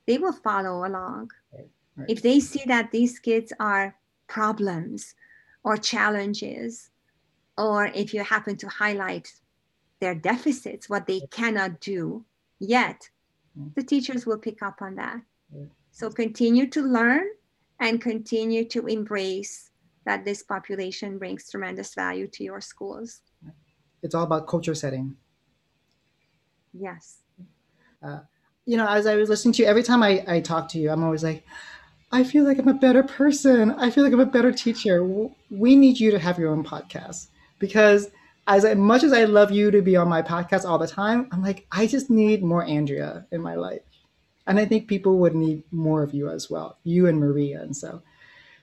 they 0.08 0.18
will 0.18 0.34
follow 0.34 0.84
along. 0.84 1.30
Right. 1.54 2.10
If 2.10 2.24
they 2.24 2.40
see 2.40 2.64
that 2.66 2.92
these 2.92 3.20
kids 3.20 3.54
are 3.60 3.96
problems 4.28 5.14
or 5.64 5.78
challenges, 5.78 6.90
or 7.56 7.86
if 7.86 8.16
you 8.16 8.24
happen 8.24 8.56
to 8.58 8.68
highlight 8.68 9.32
their 10.00 10.16
deficits, 10.16 10.90
what 10.90 11.06
they 11.06 11.22
cannot 11.30 11.80
do 11.82 12.26
yet. 12.60 13.10
The 13.76 13.84
teachers 13.84 14.26
will 14.26 14.38
pick 14.38 14.62
up 14.62 14.82
on 14.82 14.96
that. 14.96 15.22
So 15.92 16.10
continue 16.10 16.68
to 16.68 16.82
learn 16.82 17.26
and 17.80 18.02
continue 18.02 18.66
to 18.70 18.88
embrace 18.88 19.72
that 20.06 20.26
this 20.26 20.44
population 20.44 21.18
brings 21.18 21.50
tremendous 21.50 21.94
value 21.94 22.28
to 22.28 22.44
your 22.44 22.62
schools. 22.62 23.22
It's 24.02 24.16
all 24.16 24.24
about 24.24 24.48
culture 24.48 24.76
setting. 24.76 25.16
Yes. 26.74 27.18
Uh, 28.02 28.20
you 28.66 28.78
know, 28.78 28.88
as 28.88 29.08
I 29.08 29.16
was 29.16 29.30
listening 29.30 29.54
to 29.56 29.64
you, 29.64 29.68
every 29.68 29.84
time 29.84 30.04
I, 30.04 30.24
I 30.28 30.40
talk 30.40 30.70
to 30.70 30.80
you, 30.80 30.90
I'm 30.90 31.04
always 31.04 31.24
like, 31.24 31.44
I 32.12 32.24
feel 32.24 32.44
like 32.44 32.60
I'm 32.60 32.68
a 32.68 32.74
better 32.74 33.04
person. 33.04 33.72
I 33.72 33.90
feel 33.90 34.04
like 34.04 34.14
I'm 34.14 34.20
a 34.20 34.26
better 34.26 34.52
teacher. 34.52 35.04
We 35.50 35.76
need 35.76 36.00
you 36.00 36.12
to 36.12 36.20
have 36.20 36.40
your 36.40 36.52
own 36.52 36.64
podcast 36.64 37.28
because 37.60 38.10
as 38.50 38.66
much 38.76 39.04
as 39.04 39.14
I 39.14 39.26
love 39.26 39.52
you 39.52 39.70
to 39.70 39.82
be 39.82 39.96
on 39.96 40.10
my 40.10 40.22
podcast 40.24 40.66
all 40.66 40.80
the 40.80 40.88
time, 40.88 41.30
I'm 41.32 41.44
like, 41.44 41.68
I 41.72 41.86
just 41.86 42.10
need 42.10 42.44
more 42.44 42.66
Andrea 42.66 43.28
in 43.32 43.42
my 43.42 43.54
life. 43.54 43.82
And 44.48 44.60
I 44.60 44.66
think 44.66 44.88
people 44.88 45.20
would 45.20 45.36
need 45.36 45.62
more 45.72 46.02
of 46.02 46.14
you 46.16 46.30
as 46.30 46.50
well, 46.50 46.80
you 46.84 47.06
and 47.08 47.20
Maria. 47.20 47.62
And 47.62 47.78
so 47.78 48.02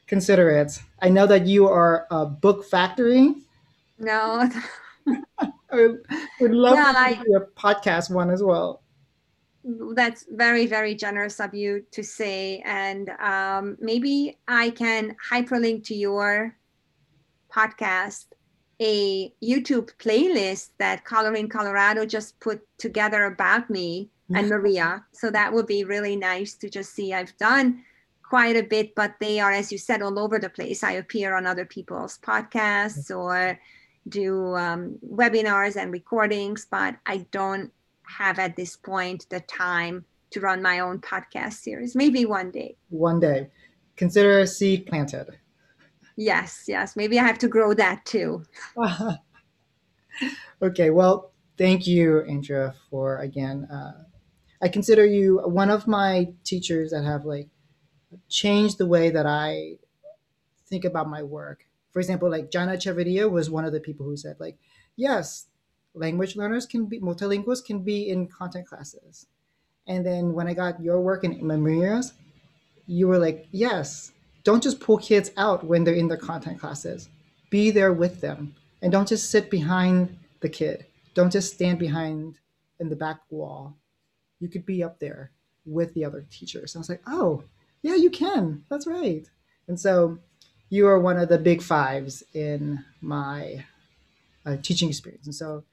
consider 0.08 0.50
it. 0.50 0.76
I 1.00 1.08
know 1.08 1.26
that 1.28 1.46
you 1.46 1.68
are 1.68 2.06
a 2.10 2.26
book 2.26 2.64
factory. 2.64 3.34
No, 3.98 4.50
I 5.38 5.50
would, 5.72 6.02
would 6.40 6.50
love 6.50 6.74
Yeah, 6.74 6.92
to 6.92 6.98
I- 6.98 7.22
be 7.24 7.32
a 7.34 7.40
podcast 7.40 8.10
one 8.10 8.30
as 8.30 8.42
well. 8.42 8.82
that's 9.94 10.26
very, 10.30 10.66
very 10.66 10.94
generous 10.96 11.38
of 11.40 11.54
you 11.54 11.84
to 11.92 12.02
say. 12.02 12.60
And 12.64 13.10
um, 13.20 13.76
maybe 13.80 14.38
I 14.48 14.70
can 14.70 15.14
hyperlink 15.30 15.84
to 15.86 15.94
your 15.94 16.56
podcast 17.52 18.26
a 18.80 19.32
YouTube 19.42 19.90
playlist 19.98 20.70
that 20.78 21.04
Colorín 21.04 21.50
Colorado 21.50 22.04
just 22.04 22.38
put 22.40 22.66
together 22.78 23.24
about 23.24 23.70
me 23.70 24.10
and 24.34 24.48
Maria. 24.48 25.04
So 25.12 25.30
that 25.30 25.52
would 25.52 25.66
be 25.66 25.84
really 25.84 26.16
nice 26.16 26.54
to 26.54 26.68
just 26.68 26.94
see. 26.94 27.14
I've 27.14 27.36
done 27.38 27.84
quite 28.22 28.56
a 28.56 28.62
bit, 28.62 28.94
but 28.94 29.14
they 29.20 29.40
are, 29.40 29.52
as 29.52 29.70
you 29.70 29.78
said, 29.78 30.02
all 30.02 30.18
over 30.18 30.38
the 30.38 30.50
place. 30.50 30.82
I 30.82 30.92
appear 30.92 31.36
on 31.36 31.46
other 31.46 31.64
people's 31.64 32.18
podcasts 32.18 33.16
or 33.16 33.58
do 34.08 34.54
um, 34.56 34.98
webinars 35.08 35.76
and 35.76 35.92
recordings, 35.92 36.66
but 36.68 36.96
I 37.06 37.18
don't 37.30 37.72
have 38.02 38.38
at 38.38 38.56
this 38.56 38.76
point 38.76 39.26
the 39.30 39.40
time 39.40 40.04
to 40.30 40.40
run 40.40 40.62
my 40.62 40.80
own 40.80 41.00
podcast 41.00 41.54
series. 41.54 41.94
Maybe 41.94 42.24
one 42.24 42.50
day. 42.50 42.76
One 42.90 43.20
day. 43.20 43.48
Consider 43.96 44.40
a 44.40 44.46
seed 44.46 44.86
planted. 44.86 45.38
Yes, 46.16 46.64
yes. 46.66 46.96
Maybe 46.96 47.18
I 47.18 47.24
have 47.24 47.38
to 47.38 47.48
grow 47.48 47.74
that 47.74 48.04
too. 48.06 48.44
okay, 50.62 50.90
well, 50.90 51.32
thank 51.58 51.86
you, 51.86 52.20
Andrea, 52.22 52.74
for 52.90 53.18
again. 53.18 53.66
Uh, 53.70 54.04
I 54.62 54.68
consider 54.68 55.04
you 55.04 55.38
one 55.44 55.70
of 55.70 55.86
my 55.86 56.28
teachers 56.44 56.90
that 56.90 57.04
have 57.04 57.24
like 57.24 57.48
changed 58.28 58.78
the 58.78 58.86
way 58.86 59.10
that 59.10 59.26
I 59.26 59.76
think 60.68 60.84
about 60.84 61.08
my 61.08 61.22
work. 61.22 61.66
For 61.92 62.00
example, 62.00 62.30
like 62.30 62.50
Jana 62.50 62.72
Echevarria 62.72 63.30
was 63.30 63.50
one 63.50 63.64
of 63.64 63.72
the 63.72 63.80
people 63.80 64.06
who 64.06 64.16
said, 64.16 64.36
like, 64.38 64.58
yes, 64.96 65.46
language 65.94 66.36
learners 66.36 66.66
can 66.66 66.86
be 66.86 67.00
multilinguals 67.00 67.64
can 67.64 67.80
be 67.80 68.08
in 68.08 68.26
content 68.28 68.66
classes. 68.66 69.26
And 69.86 70.04
then 70.04 70.32
when 70.32 70.48
I 70.48 70.54
got 70.54 70.82
your 70.82 71.00
work 71.00 71.24
in 71.24 71.46
Memorias, 71.46 72.12
you 72.86 73.08
were 73.08 73.18
like, 73.18 73.46
yes, 73.50 74.12
don't 74.46 74.62
just 74.62 74.78
pull 74.78 74.96
kids 74.96 75.32
out 75.36 75.64
when 75.64 75.82
they're 75.82 75.92
in 75.94 76.06
their 76.06 76.16
content 76.16 76.60
classes. 76.60 77.08
Be 77.50 77.72
there 77.72 77.92
with 77.92 78.20
them. 78.20 78.54
And 78.80 78.92
don't 78.92 79.08
just 79.08 79.28
sit 79.28 79.50
behind 79.50 80.16
the 80.38 80.48
kid. 80.48 80.86
Don't 81.14 81.32
just 81.32 81.54
stand 81.54 81.80
behind 81.80 82.38
in 82.78 82.88
the 82.88 82.94
back 82.94 83.18
wall. 83.28 83.76
You 84.38 84.48
could 84.48 84.64
be 84.64 84.84
up 84.84 85.00
there 85.00 85.32
with 85.64 85.92
the 85.94 86.04
other 86.04 86.24
teachers. 86.30 86.76
I 86.76 86.78
was 86.78 86.88
like, 86.88 87.02
oh, 87.08 87.42
yeah, 87.82 87.96
you 87.96 88.08
can. 88.08 88.62
That's 88.70 88.86
right. 88.86 89.28
And 89.66 89.80
so 89.80 90.18
you 90.70 90.86
are 90.86 91.00
one 91.00 91.18
of 91.18 91.28
the 91.28 91.38
big 91.38 91.60
fives 91.60 92.22
in 92.32 92.84
my 93.00 93.64
uh, 94.44 94.58
teaching 94.62 94.88
experience. 94.88 95.26
And 95.26 95.34
so 95.34 95.64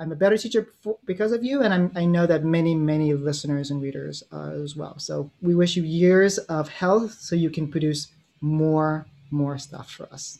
I'm 0.00 0.12
a 0.12 0.16
better 0.16 0.38
teacher 0.38 0.66
for, 0.82 0.96
because 1.04 1.30
of 1.30 1.44
you, 1.44 1.60
and 1.60 1.74
I'm, 1.74 1.92
I 1.94 2.06
know 2.06 2.26
that 2.26 2.42
many, 2.42 2.74
many 2.74 3.12
listeners 3.12 3.70
and 3.70 3.82
readers 3.82 4.22
are 4.32 4.52
as 4.52 4.74
well. 4.74 4.98
So 4.98 5.30
we 5.42 5.54
wish 5.54 5.76
you 5.76 5.82
years 5.82 6.38
of 6.38 6.70
health 6.70 7.18
so 7.20 7.36
you 7.36 7.50
can 7.50 7.68
produce 7.68 8.08
more, 8.40 9.06
more 9.30 9.58
stuff 9.58 9.90
for 9.90 10.10
us. 10.10 10.38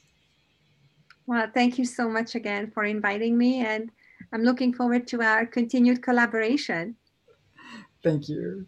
Well, 1.26 1.46
thank 1.52 1.78
you 1.78 1.84
so 1.84 2.08
much 2.08 2.34
again 2.34 2.70
for 2.70 2.84
inviting 2.84 3.36
me, 3.36 3.61
and 3.61 3.90
I'm 4.32 4.44
looking 4.44 4.72
forward 4.72 5.06
to 5.08 5.20
our 5.20 5.44
continued 5.44 6.02
collaboration. 6.02 6.96
Thank 8.02 8.30
you. 8.30 8.66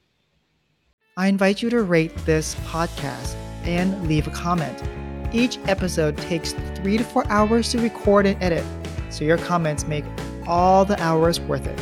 I 1.17 1.29
invite 1.29 1.63
you 1.63 1.71
to 1.71 1.83
rate 1.83 2.15
this 2.27 2.55
podcast 2.67 3.35
and 3.65 4.07
leave 4.07 4.27
a 4.27 4.31
comment. 4.31 4.83
Each 5.33 5.59
episode 5.69 6.19
takes 6.19 6.53
three 6.75 6.99
to 6.99 7.05
four 7.05 7.27
hours 7.29 7.71
to 7.71 7.81
record 7.81 8.27
and 8.27 8.41
edit, 8.43 8.65
so 9.09 9.25
your 9.25 9.39
comments 9.39 9.87
make 9.87 10.05
all 10.47 10.85
the 10.85 11.01
hours 11.03 11.41
worth 11.41 11.67
it. 11.67 11.79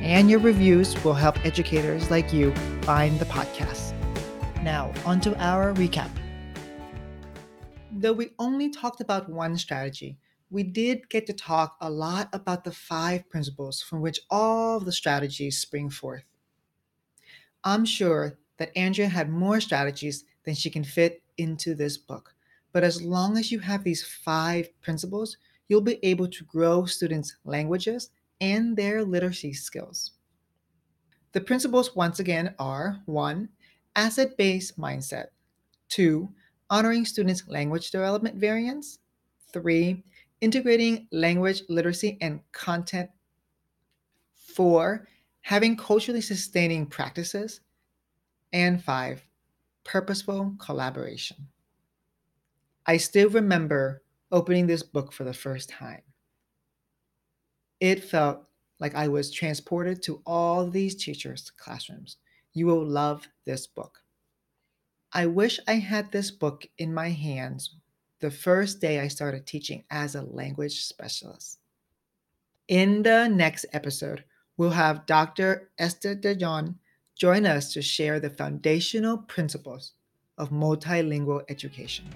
And 0.00 0.30
your 0.30 0.40
reviews 0.40 1.02
will 1.04 1.14
help 1.14 1.44
educators 1.44 2.10
like 2.10 2.32
you 2.32 2.54
find 2.82 3.18
the 3.18 3.26
podcast. 3.26 3.94
Now, 4.62 4.92
onto 5.04 5.34
our 5.36 5.74
recap. 5.74 6.10
Though 7.92 8.12
we 8.12 8.30
only 8.38 8.70
talked 8.70 9.00
about 9.00 9.28
one 9.28 9.56
strategy, 9.56 10.16
we 10.50 10.62
did 10.64 11.08
get 11.08 11.26
to 11.26 11.32
talk 11.32 11.76
a 11.80 11.88
lot 11.88 12.28
about 12.32 12.64
the 12.64 12.72
five 12.72 13.28
principles 13.30 13.80
from 13.80 14.00
which 14.00 14.20
all 14.30 14.80
the 14.80 14.92
strategies 14.92 15.58
spring 15.58 15.88
forth. 15.90 16.24
I'm 17.62 17.84
sure 17.84 18.38
that 18.58 18.76
Andrea 18.76 19.08
had 19.08 19.30
more 19.30 19.60
strategies 19.60 20.24
than 20.44 20.54
she 20.54 20.70
can 20.70 20.82
fit 20.82 21.22
into 21.38 21.74
this 21.74 21.96
book, 21.96 22.34
but 22.72 22.82
as 22.82 23.02
long 23.02 23.38
as 23.38 23.52
you 23.52 23.60
have 23.60 23.84
these 23.84 24.02
five 24.02 24.68
principles, 24.82 25.36
you'll 25.70 25.80
be 25.80 26.00
able 26.02 26.26
to 26.26 26.44
grow 26.44 26.84
students' 26.84 27.36
languages 27.44 28.10
and 28.40 28.76
their 28.76 29.04
literacy 29.04 29.52
skills. 29.52 30.12
The 31.30 31.40
principles, 31.40 31.94
once 31.94 32.18
again, 32.18 32.56
are 32.58 33.00
one, 33.06 33.48
asset 33.94 34.36
based 34.36 34.78
mindset, 34.78 35.26
two, 35.88 36.28
honoring 36.70 37.04
students' 37.04 37.46
language 37.46 37.92
development 37.92 38.34
variance, 38.34 38.98
three, 39.52 40.02
integrating 40.40 41.06
language 41.12 41.62
literacy 41.68 42.18
and 42.20 42.40
content. 42.50 43.08
Four, 44.34 45.06
having 45.42 45.76
culturally 45.76 46.20
sustaining 46.20 46.84
practices. 46.84 47.60
And 48.52 48.82
five, 48.82 49.24
purposeful 49.84 50.56
collaboration. 50.58 51.36
I 52.86 52.96
still 52.96 53.30
remember 53.30 54.02
opening 54.30 54.66
this 54.66 54.82
book 54.82 55.12
for 55.12 55.24
the 55.24 55.34
first 55.34 55.68
time. 55.68 56.02
It 57.80 58.04
felt 58.04 58.44
like 58.78 58.94
I 58.94 59.08
was 59.08 59.30
transported 59.30 60.02
to 60.02 60.22
all 60.26 60.68
these 60.68 60.94
teachers' 60.94 61.50
classrooms. 61.56 62.16
You 62.52 62.66
will 62.66 62.84
love 62.84 63.26
this 63.44 63.66
book. 63.66 63.98
I 65.12 65.26
wish 65.26 65.58
I 65.66 65.74
had 65.74 66.12
this 66.12 66.30
book 66.30 66.66
in 66.78 66.94
my 66.94 67.10
hands 67.10 67.74
the 68.20 68.30
first 68.30 68.80
day 68.80 69.00
I 69.00 69.08
started 69.08 69.46
teaching 69.46 69.84
as 69.90 70.14
a 70.14 70.22
language 70.22 70.84
specialist. 70.84 71.58
In 72.68 73.02
the 73.02 73.28
next 73.28 73.66
episode, 73.72 74.24
we'll 74.56 74.70
have 74.70 75.06
Dr. 75.06 75.70
Ester 75.78 76.14
de 76.14 76.36
Jong 76.36 76.78
join 77.16 77.46
us 77.46 77.72
to 77.72 77.82
share 77.82 78.20
the 78.20 78.30
foundational 78.30 79.18
principles 79.18 79.92
of 80.38 80.50
multilingual 80.50 81.42
education. 81.48 82.06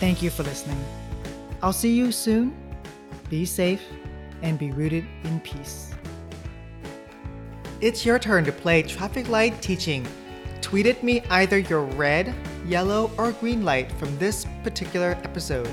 Thank 0.00 0.22
you 0.22 0.30
for 0.30 0.42
listening. 0.42 0.82
I'll 1.62 1.72
see 1.72 1.94
you 1.94 2.10
soon. 2.12 2.56
Be 3.28 3.44
safe 3.44 3.82
and 4.42 4.58
be 4.58 4.72
rooted 4.72 5.04
in 5.24 5.40
peace. 5.40 5.92
It's 7.80 8.04
your 8.04 8.18
turn 8.18 8.44
to 8.44 8.52
play 8.52 8.82
traffic 8.82 9.28
light 9.28 9.60
teaching. 9.62 10.06
Tweet 10.60 10.86
at 10.86 11.02
me 11.02 11.22
either 11.30 11.58
your 11.58 11.82
red, 11.82 12.34
yellow, 12.66 13.10
or 13.18 13.32
green 13.32 13.64
light 13.64 13.90
from 13.92 14.16
this 14.18 14.46
particular 14.62 15.18
episode. 15.24 15.70